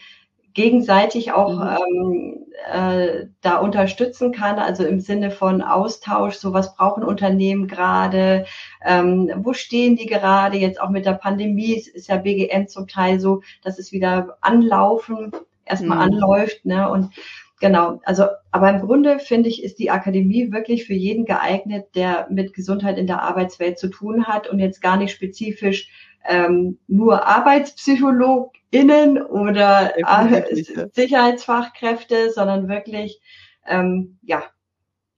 gegenseitig 0.55 1.33
auch 1.33 1.53
mhm. 1.53 1.77
ähm, 1.93 2.45
äh, 2.71 3.27
da 3.41 3.57
unterstützen 3.57 4.31
kann, 4.31 4.57
also 4.57 4.85
im 4.85 5.01
Sinne 5.01 5.29
von 5.29 5.61
Austausch, 5.61 6.35
so 6.35 6.53
was 6.53 6.75
brauchen 6.75 7.03
Unternehmen 7.03 7.67
gerade, 7.67 8.45
ähm, 8.83 9.31
wo 9.37 9.53
stehen 9.53 9.97
die 9.97 10.05
gerade, 10.05 10.57
jetzt 10.57 10.79
auch 10.79 10.89
mit 10.89 11.05
der 11.05 11.13
Pandemie, 11.13 11.73
ist 11.73 12.07
ja 12.07 12.15
BGM 12.17 12.67
zum 12.67 12.87
Teil 12.87 13.19
so, 13.19 13.41
dass 13.63 13.79
es 13.79 13.91
wieder 13.91 14.37
anlaufen, 14.39 15.31
erstmal 15.65 15.97
mhm. 15.97 16.13
anläuft, 16.13 16.65
ne? 16.65 16.89
Und 16.89 17.11
Genau, 17.61 18.01
also 18.03 18.25
aber 18.51 18.69
im 18.69 18.81
Grunde 18.81 19.19
finde 19.19 19.47
ich, 19.47 19.63
ist 19.63 19.79
die 19.79 19.89
Akademie 19.89 20.51
wirklich 20.51 20.85
für 20.85 20.93
jeden 20.93 21.23
geeignet, 21.25 21.87
der 21.95 22.27
mit 22.29 22.53
Gesundheit 22.53 22.97
in 22.97 23.07
der 23.07 23.21
Arbeitswelt 23.21 23.79
zu 23.79 23.87
tun 23.87 24.27
hat 24.27 24.49
und 24.49 24.59
jetzt 24.59 24.81
gar 24.81 24.97
nicht 24.97 25.13
spezifisch 25.13 25.89
ähm, 26.27 26.79
nur 26.87 27.25
ArbeitspsychologInnen 27.25 29.21
oder 29.21 29.93
äh, 29.97 30.65
Sicherheitsfachkräfte, 30.91 32.31
sondern 32.31 32.67
wirklich 32.67 33.21
ähm, 33.65 34.17
ja 34.21 34.43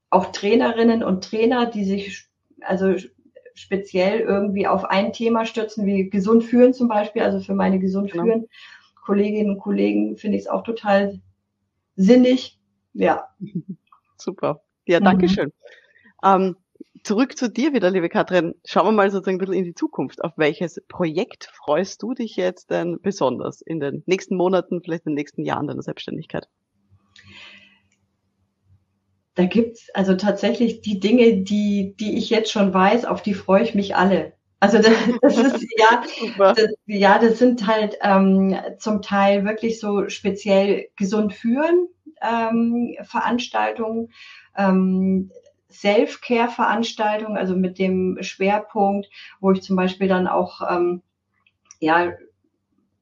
auch 0.09 0.31
Trainerinnen 0.31 1.03
und 1.03 1.23
Trainer, 1.23 1.65
die 1.65 1.85
sich 1.85 2.27
also 2.61 2.95
speziell 3.55 4.19
irgendwie 4.19 4.67
auf 4.67 4.85
ein 4.85 5.11
Thema 5.11 5.45
stützen, 5.45 5.85
wie 5.85 6.09
gesund 6.09 6.43
führen 6.43 6.73
zum 6.73 6.87
Beispiel. 6.87 7.23
Also 7.23 7.39
für 7.39 7.55
meine 7.55 7.79
gesund 7.79 8.11
genau. 8.11 8.23
führen 8.23 8.47
Kolleginnen 9.03 9.51
und 9.51 9.59
Kollegen 9.59 10.17
finde 10.17 10.37
ich 10.37 10.43
es 10.43 10.49
auch 10.49 10.63
total 10.63 11.19
sinnig. 11.97 12.57
Ja. 12.93 13.27
Super. 14.17 14.61
Ja, 14.85 15.01
danke 15.01 15.25
mhm. 15.25 15.29
schön. 15.29 15.53
Ähm, 16.23 16.55
zurück 17.03 17.37
zu 17.37 17.49
dir 17.49 17.73
wieder, 17.73 17.91
liebe 17.91 18.09
Katrin. 18.09 18.55
Schauen 18.65 18.87
wir 18.87 18.91
mal 18.93 19.11
sozusagen 19.11 19.35
ein 19.35 19.39
bisschen 19.39 19.53
in 19.53 19.65
die 19.65 19.73
Zukunft. 19.73 20.23
Auf 20.23 20.33
welches 20.37 20.81
Projekt 20.87 21.51
freust 21.53 22.01
du 22.01 22.13
dich 22.13 22.37
jetzt 22.37 22.71
denn 22.71 22.99
besonders 23.01 23.61
in 23.61 23.79
den 23.79 24.03
nächsten 24.05 24.37
Monaten, 24.37 24.81
vielleicht 24.81 25.05
in 25.05 25.11
den 25.11 25.15
nächsten 25.15 25.43
Jahren 25.43 25.67
deiner 25.67 25.81
Selbstständigkeit? 25.81 26.47
Da 29.35 29.45
gibt's 29.45 29.89
also 29.93 30.15
tatsächlich 30.15 30.81
die 30.81 30.99
Dinge, 30.99 31.43
die, 31.43 31.95
die 31.99 32.17
ich 32.17 32.29
jetzt 32.29 32.51
schon 32.51 32.73
weiß, 32.73 33.05
auf 33.05 33.21
die 33.21 33.35
freue 33.35 33.63
ich 33.63 33.75
mich 33.75 33.95
alle. 33.95 34.33
Also 34.59 34.77
das, 34.77 34.93
das 35.21 35.37
ist 35.37 35.65
ja, 35.77 36.03
das, 36.53 36.73
ja, 36.85 37.19
das 37.19 37.39
sind 37.39 37.67
halt 37.67 37.97
ähm, 38.01 38.55
zum 38.79 39.01
Teil 39.01 39.45
wirklich 39.45 39.79
so 39.79 40.09
speziell 40.09 40.87
gesund 40.95 41.33
führen 41.33 41.87
ähm, 42.21 42.95
Veranstaltungen, 43.03 44.11
ähm, 44.55 45.31
Self-Care-Veranstaltungen, 45.69 47.37
also 47.37 47.55
mit 47.55 47.77
dem 47.77 48.17
Schwerpunkt, 48.21 49.09
wo 49.39 49.51
ich 49.51 49.61
zum 49.61 49.75
Beispiel 49.75 50.07
dann 50.07 50.27
auch 50.27 50.61
ähm, 50.69 51.01
ja 51.79 52.13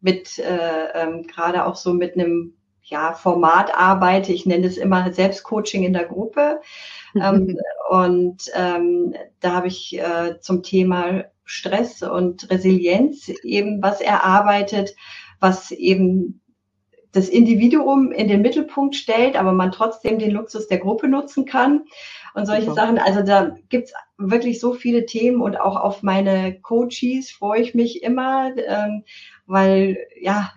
mit 0.02 0.40
äh, 0.40 0.88
ähm, 0.94 1.28
gerade 1.28 1.66
auch 1.66 1.76
so 1.76 1.94
mit 1.94 2.16
einem 2.16 2.56
ja, 2.84 3.14
Format 3.14 3.74
arbeite. 3.76 4.32
Ich 4.32 4.46
nenne 4.46 4.68
es 4.68 4.78
immer 4.78 5.12
Selbstcoaching 5.12 5.84
in 5.84 5.94
der 5.94 6.06
Gruppe. 6.06 6.62
ähm, 7.16 7.58
und 7.90 8.44
ähm, 8.54 9.16
da 9.40 9.54
habe 9.54 9.68
ich 9.68 9.98
äh, 9.98 10.40
zum 10.40 10.62
Thema 10.64 11.24
Stress 11.46 12.02
und 12.02 12.50
Resilienz 12.50 13.30
eben 13.44 13.82
was 13.82 14.02
erarbeitet, 14.02 14.96
was 15.40 15.72
eben 15.72 16.42
das 17.12 17.30
Individuum 17.30 18.12
in 18.12 18.28
den 18.28 18.42
Mittelpunkt 18.42 18.96
stellt, 18.96 19.38
aber 19.38 19.54
man 19.54 19.72
trotzdem 19.72 20.20
den 20.20 20.32
Luxus 20.32 20.68
der 20.68 20.80
Gruppe 20.80 21.08
nutzen 21.08 21.46
kann 21.46 21.86
und 22.34 22.46
solche 22.46 22.64
Super. 22.64 22.76
Sachen. 22.76 23.00
Also 23.00 23.24
da 23.24 23.56
gibt's 23.70 23.94
wirklich 24.18 24.60
so 24.60 24.74
viele 24.74 25.06
Themen 25.06 25.42
und 25.42 25.58
auch 25.58 25.78
auf 25.78 26.04
meine 26.04 26.60
Coaches 26.60 27.32
freue 27.32 27.62
ich 27.62 27.74
mich 27.74 28.04
immer, 28.04 28.52
ähm, 28.58 29.04
weil 29.46 29.98
ja 30.20 30.52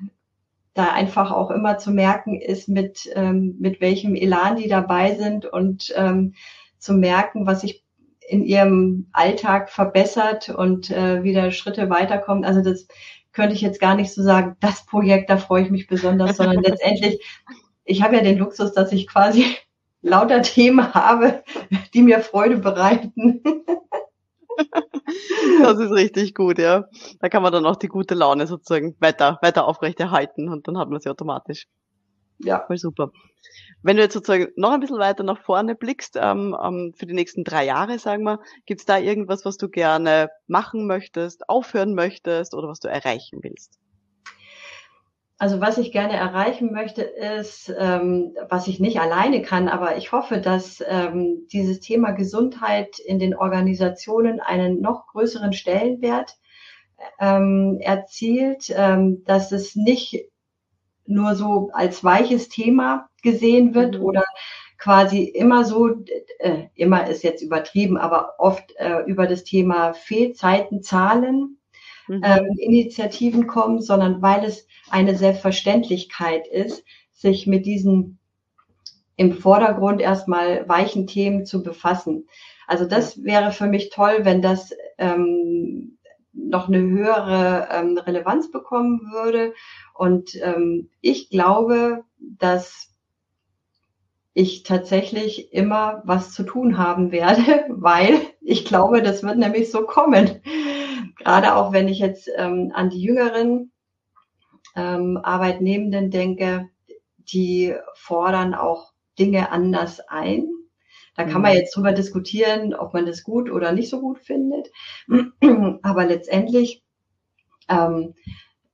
da 0.74 0.92
einfach 0.92 1.30
auch 1.30 1.50
immer 1.50 1.78
zu 1.78 1.90
merken 1.90 2.40
ist, 2.40 2.68
mit, 2.68 3.08
ähm, 3.14 3.56
mit 3.58 3.80
welchem 3.80 4.14
Elan 4.14 4.56
die 4.56 4.68
dabei 4.68 5.14
sind 5.14 5.44
und 5.44 5.92
ähm, 5.96 6.34
zu 6.78 6.92
merken, 6.92 7.46
was 7.46 7.60
sich 7.62 7.84
in 8.28 8.44
ihrem 8.44 9.08
Alltag 9.12 9.70
verbessert 9.70 10.48
und 10.48 10.90
äh, 10.90 11.22
wieder 11.22 11.50
Schritte 11.50 11.90
weiterkommt. 11.90 12.44
Also 12.44 12.62
das 12.62 12.86
könnte 13.32 13.54
ich 13.54 13.60
jetzt 13.60 13.80
gar 13.80 13.94
nicht 13.94 14.12
so 14.12 14.22
sagen, 14.22 14.56
das 14.60 14.84
Projekt, 14.84 15.30
da 15.30 15.36
freue 15.36 15.62
ich 15.62 15.70
mich 15.70 15.86
besonders, 15.86 16.36
sondern 16.36 16.62
letztendlich, 16.62 17.24
ich 17.84 18.02
habe 18.02 18.16
ja 18.16 18.22
den 18.22 18.38
Luxus, 18.38 18.72
dass 18.72 18.92
ich 18.92 19.06
quasi 19.06 19.44
lauter 20.02 20.42
Themen 20.42 20.94
habe, 20.94 21.42
die 21.94 22.02
mir 22.02 22.20
Freude 22.20 22.58
bereiten. 22.58 23.42
Das 25.62 25.78
ist 25.78 25.92
richtig 25.92 26.34
gut, 26.34 26.58
ja. 26.58 26.84
Da 27.20 27.28
kann 27.28 27.42
man 27.42 27.52
dann 27.52 27.64
auch 27.64 27.76
die 27.76 27.88
gute 27.88 28.14
Laune 28.14 28.46
sozusagen 28.46 28.96
weiter, 28.98 29.38
weiter 29.40 29.66
aufrechterhalten 29.66 30.48
und 30.48 30.66
dann 30.66 30.76
hat 30.76 30.88
man 30.90 31.00
sie 31.00 31.08
automatisch. 31.08 31.66
Ja. 32.38 32.64
Voll 32.66 32.78
super. 32.78 33.10
Wenn 33.82 33.96
du 33.96 34.02
jetzt 34.02 34.14
sozusagen 34.14 34.48
noch 34.56 34.72
ein 34.72 34.80
bisschen 34.80 34.98
weiter 34.98 35.22
nach 35.22 35.40
vorne 35.40 35.74
blickst, 35.74 36.16
ähm, 36.20 36.56
ähm, 36.60 36.94
für 36.96 37.06
die 37.06 37.14
nächsten 37.14 37.44
drei 37.44 37.64
Jahre, 37.64 37.98
sagen 37.98 38.24
wir, 38.24 38.40
gibt 38.66 38.80
es 38.80 38.86
da 38.86 38.98
irgendwas, 38.98 39.44
was 39.44 39.56
du 39.56 39.68
gerne 39.68 40.30
machen 40.46 40.86
möchtest, 40.86 41.48
aufhören 41.48 41.94
möchtest 41.94 42.54
oder 42.54 42.68
was 42.68 42.80
du 42.80 42.88
erreichen 42.88 43.40
willst? 43.42 43.78
Also 45.40 45.60
was 45.60 45.78
ich 45.78 45.92
gerne 45.92 46.14
erreichen 46.14 46.72
möchte, 46.72 47.02
ist, 47.02 47.72
ähm, 47.78 48.34
was 48.48 48.66
ich 48.66 48.80
nicht 48.80 48.98
alleine 48.98 49.40
kann, 49.42 49.68
aber 49.68 49.96
ich 49.96 50.10
hoffe, 50.10 50.40
dass 50.40 50.82
ähm, 50.84 51.46
dieses 51.52 51.78
Thema 51.78 52.10
Gesundheit 52.10 52.98
in 52.98 53.20
den 53.20 53.36
Organisationen 53.36 54.40
einen 54.40 54.80
noch 54.80 55.06
größeren 55.06 55.52
Stellenwert 55.52 56.36
ähm, 57.20 57.78
erzielt, 57.80 58.72
ähm, 58.74 59.22
dass 59.26 59.52
es 59.52 59.76
nicht 59.76 60.28
nur 61.08 61.34
so 61.34 61.70
als 61.72 62.04
weiches 62.04 62.48
Thema 62.48 63.08
gesehen 63.22 63.74
wird 63.74 63.98
mhm. 63.98 64.04
oder 64.04 64.24
quasi 64.78 65.24
immer 65.24 65.64
so, 65.64 65.90
äh, 66.38 66.64
immer 66.74 67.08
ist 67.08 67.24
jetzt 67.24 67.42
übertrieben, 67.42 67.96
aber 67.96 68.34
oft 68.38 68.74
äh, 68.76 69.00
über 69.06 69.26
das 69.26 69.44
Thema 69.44 69.92
Fehlzeiten, 69.92 70.82
Zahlen, 70.82 71.58
mhm. 72.06 72.22
ähm, 72.24 72.46
Initiativen 72.58 73.46
kommen, 73.46 73.80
sondern 73.80 74.22
weil 74.22 74.44
es 74.44 74.66
eine 74.88 75.16
Selbstverständlichkeit 75.16 76.46
ist, 76.46 76.84
sich 77.12 77.46
mit 77.46 77.66
diesen 77.66 78.18
im 79.16 79.32
Vordergrund 79.32 80.00
erstmal 80.00 80.68
weichen 80.68 81.08
Themen 81.08 81.44
zu 81.44 81.64
befassen. 81.64 82.28
Also 82.68 82.84
das 82.84 83.24
wäre 83.24 83.50
für 83.50 83.66
mich 83.66 83.90
toll, 83.90 84.20
wenn 84.22 84.42
das 84.42 84.72
ähm, 84.98 85.97
noch 86.38 86.68
eine 86.68 86.80
höhere 86.80 87.68
ähm, 87.70 87.98
Relevanz 87.98 88.50
bekommen 88.50 89.10
würde. 89.12 89.54
Und 89.94 90.34
ähm, 90.42 90.88
ich 91.00 91.30
glaube, 91.30 92.04
dass 92.18 92.88
ich 94.34 94.62
tatsächlich 94.62 95.52
immer 95.52 96.02
was 96.04 96.32
zu 96.32 96.44
tun 96.44 96.78
haben 96.78 97.10
werde, 97.10 97.64
weil 97.68 98.20
ich 98.40 98.64
glaube, 98.64 99.02
das 99.02 99.22
wird 99.22 99.36
nämlich 99.36 99.70
so 99.70 99.82
kommen. 99.82 100.40
Gerade 101.16 101.56
auch 101.56 101.72
wenn 101.72 101.88
ich 101.88 101.98
jetzt 101.98 102.30
ähm, 102.36 102.70
an 102.74 102.90
die 102.90 103.00
jüngeren 103.00 103.72
ähm, 104.76 105.18
Arbeitnehmenden 105.20 106.10
denke, 106.10 106.68
die 107.16 107.74
fordern 107.94 108.54
auch 108.54 108.92
Dinge 109.18 109.50
anders 109.50 110.00
ein. 110.08 110.48
Da 111.18 111.24
kann 111.24 111.42
man 111.42 111.50
mhm. 111.50 111.58
jetzt 111.58 111.74
drüber 111.74 111.90
diskutieren, 111.90 112.74
ob 112.74 112.94
man 112.94 113.04
das 113.04 113.24
gut 113.24 113.50
oder 113.50 113.72
nicht 113.72 113.90
so 113.90 114.00
gut 114.00 114.20
findet. 114.20 114.70
Aber 115.82 116.06
letztendlich 116.06 116.84
ähm, 117.68 118.14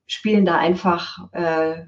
spielen 0.07 0.45
da 0.45 0.59
einfach 0.59 1.33
äh, 1.33 1.85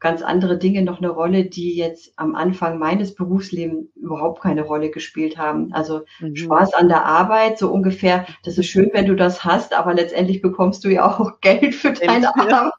ganz 0.00 0.22
andere 0.22 0.58
Dinge 0.58 0.82
noch 0.82 0.98
eine 0.98 1.10
Rolle, 1.10 1.44
die 1.44 1.76
jetzt 1.76 2.14
am 2.16 2.34
Anfang 2.34 2.80
meines 2.80 3.14
Berufslebens 3.14 3.94
überhaupt 3.94 4.42
keine 4.42 4.62
Rolle 4.62 4.90
gespielt 4.90 5.38
haben. 5.38 5.72
Also 5.72 6.00
mhm. 6.18 6.34
Spaß 6.34 6.74
an 6.74 6.88
der 6.88 7.06
Arbeit, 7.06 7.58
so 7.58 7.70
ungefähr, 7.70 8.26
das 8.42 8.58
ist 8.58 8.66
schön, 8.66 8.90
wenn 8.94 9.06
du 9.06 9.14
das 9.14 9.44
hast, 9.44 9.72
aber 9.72 9.94
letztendlich 9.94 10.42
bekommst 10.42 10.84
du 10.84 10.88
ja 10.88 11.06
auch 11.06 11.38
Geld 11.40 11.76
für 11.76 11.92
deine 11.92 12.24
ja. 12.24 12.32
Arbeit. 12.34 12.72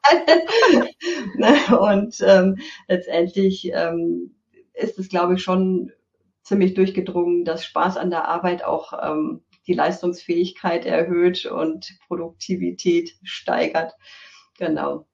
Ne? 1.36 1.78
Und 1.78 2.22
ähm, 2.26 2.58
letztendlich 2.86 3.70
ähm, 3.72 4.34
ist 4.74 4.98
es, 4.98 5.08
glaube 5.08 5.34
ich, 5.34 5.42
schon 5.42 5.90
ziemlich 6.44 6.74
durchgedrungen, 6.74 7.44
dass 7.44 7.64
Spaß 7.64 7.96
an 7.96 8.10
der 8.10 8.28
Arbeit 8.28 8.64
auch 8.64 8.92
ähm, 9.02 9.44
die 9.66 9.74
Leistungsfähigkeit 9.74 10.86
erhöht 10.86 11.46
und 11.46 11.98
Produktivität 12.06 13.16
steigert. 13.24 13.94
Genau 14.58 15.06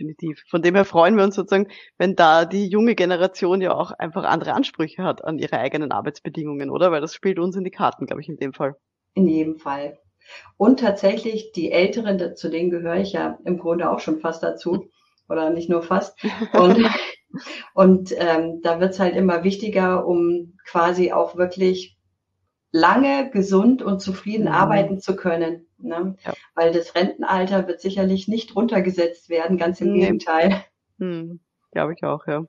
definitiv. 0.00 0.42
Von 0.48 0.62
dem 0.62 0.74
her 0.74 0.84
freuen 0.84 1.16
wir 1.16 1.24
uns 1.24 1.34
sozusagen, 1.34 1.68
wenn 1.98 2.16
da 2.16 2.44
die 2.44 2.66
junge 2.68 2.94
Generation 2.94 3.60
ja 3.60 3.74
auch 3.74 3.92
einfach 3.92 4.24
andere 4.24 4.54
Ansprüche 4.54 5.02
hat 5.02 5.24
an 5.24 5.38
ihre 5.38 5.58
eigenen 5.58 5.92
Arbeitsbedingungen, 5.92 6.70
oder? 6.70 6.90
Weil 6.90 7.00
das 7.00 7.14
spielt 7.14 7.38
uns 7.38 7.56
in 7.56 7.64
die 7.64 7.70
Karten, 7.70 8.06
glaube 8.06 8.22
ich, 8.22 8.28
in 8.28 8.36
dem 8.36 8.52
Fall. 8.52 8.76
In 9.14 9.28
jedem 9.28 9.58
Fall. 9.58 9.98
Und 10.56 10.80
tatsächlich 10.80 11.52
die 11.52 11.72
Älteren, 11.72 12.36
zu 12.36 12.50
denen 12.50 12.70
gehöre 12.70 12.96
ich 12.96 13.12
ja 13.12 13.38
im 13.44 13.58
Grunde 13.58 13.90
auch 13.90 14.00
schon 14.00 14.20
fast 14.20 14.42
dazu. 14.42 14.88
Oder 15.28 15.50
nicht 15.50 15.68
nur 15.68 15.82
fast. 15.82 16.18
Und, 16.52 16.78
und 17.74 18.12
ähm, 18.16 18.60
da 18.62 18.80
wird 18.80 18.92
es 18.92 19.00
halt 19.00 19.16
immer 19.16 19.44
wichtiger, 19.44 20.06
um 20.06 20.58
quasi 20.64 21.12
auch 21.12 21.36
wirklich 21.36 21.98
lange 22.72 23.30
gesund 23.30 23.82
und 23.82 24.00
zufrieden 24.00 24.46
mhm. 24.46 24.52
arbeiten 24.52 25.00
zu 25.00 25.16
können. 25.16 25.66
Ne? 25.78 26.16
Ja. 26.24 26.34
Weil 26.54 26.72
das 26.72 26.94
Rentenalter 26.94 27.66
wird 27.66 27.80
sicherlich 27.80 28.28
nicht 28.28 28.54
runtergesetzt 28.54 29.28
werden, 29.28 29.56
ganz 29.56 29.80
im 29.80 29.92
mhm. 29.92 30.00
Gegenteil. 30.00 30.64
Mhm. 30.98 31.40
Glaube 31.72 31.94
ich 31.94 32.02
auch, 32.04 32.26
ja. 32.26 32.44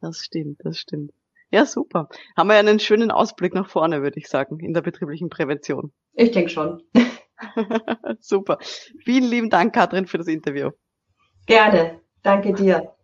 Das 0.00 0.18
stimmt, 0.18 0.60
das 0.64 0.78
stimmt. 0.78 1.12
Ja, 1.50 1.66
super. 1.66 2.08
Haben 2.36 2.48
wir 2.48 2.54
ja 2.54 2.60
einen 2.60 2.80
schönen 2.80 3.10
Ausblick 3.10 3.54
nach 3.54 3.68
vorne, 3.68 4.02
würde 4.02 4.18
ich 4.18 4.28
sagen, 4.28 4.58
in 4.60 4.74
der 4.74 4.82
betrieblichen 4.82 5.28
Prävention. 5.28 5.92
Ich 6.12 6.32
denke 6.32 6.50
schon. 6.50 6.82
super. 8.20 8.58
Vielen 9.04 9.24
lieben 9.24 9.50
Dank, 9.50 9.74
Katrin, 9.74 10.06
für 10.06 10.18
das 10.18 10.26
Interview. 10.26 10.70
Gerne. 11.46 12.00
Danke 12.22 12.52
dir. 12.54 12.94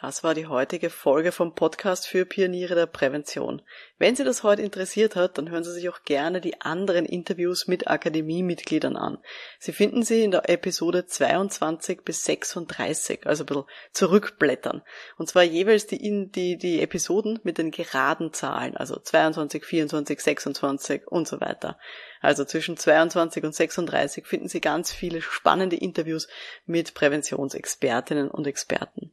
Das 0.00 0.24
war 0.24 0.34
die 0.34 0.48
heutige 0.48 0.90
Folge 0.90 1.30
vom 1.30 1.54
Podcast 1.54 2.08
für 2.08 2.26
Pioniere 2.26 2.74
der 2.74 2.86
Prävention. 2.86 3.62
Wenn 3.96 4.16
Sie 4.16 4.24
das 4.24 4.42
heute 4.42 4.60
interessiert 4.60 5.14
hat, 5.14 5.38
dann 5.38 5.48
hören 5.48 5.62
Sie 5.62 5.72
sich 5.72 5.88
auch 5.88 6.02
gerne 6.02 6.40
die 6.40 6.60
anderen 6.60 7.06
Interviews 7.06 7.68
mit 7.68 7.86
Akademiemitgliedern 7.86 8.96
an. 8.96 9.18
Sie 9.60 9.72
finden 9.72 10.02
sie 10.02 10.24
in 10.24 10.32
der 10.32 10.50
Episode 10.50 11.06
22 11.06 12.02
bis 12.04 12.24
36, 12.24 13.24
also 13.24 13.44
ein 13.44 13.46
bisschen 13.46 13.64
zurückblättern. 13.92 14.82
Und 15.16 15.28
zwar 15.28 15.44
jeweils 15.44 15.86
die, 15.86 16.28
die, 16.28 16.58
die 16.58 16.82
Episoden 16.82 17.38
mit 17.44 17.58
den 17.58 17.70
geraden 17.70 18.32
Zahlen, 18.32 18.76
also 18.76 18.98
22, 18.98 19.64
24, 19.64 20.20
26 20.20 21.06
und 21.06 21.28
so 21.28 21.40
weiter. 21.40 21.78
Also 22.20 22.44
zwischen 22.44 22.76
22 22.76 23.44
und 23.44 23.54
36 23.54 24.26
finden 24.26 24.48
Sie 24.48 24.60
ganz 24.60 24.92
viele 24.92 25.22
spannende 25.22 25.76
Interviews 25.76 26.26
mit 26.66 26.94
Präventionsexpertinnen 26.94 28.28
und 28.28 28.48
Experten. 28.48 29.12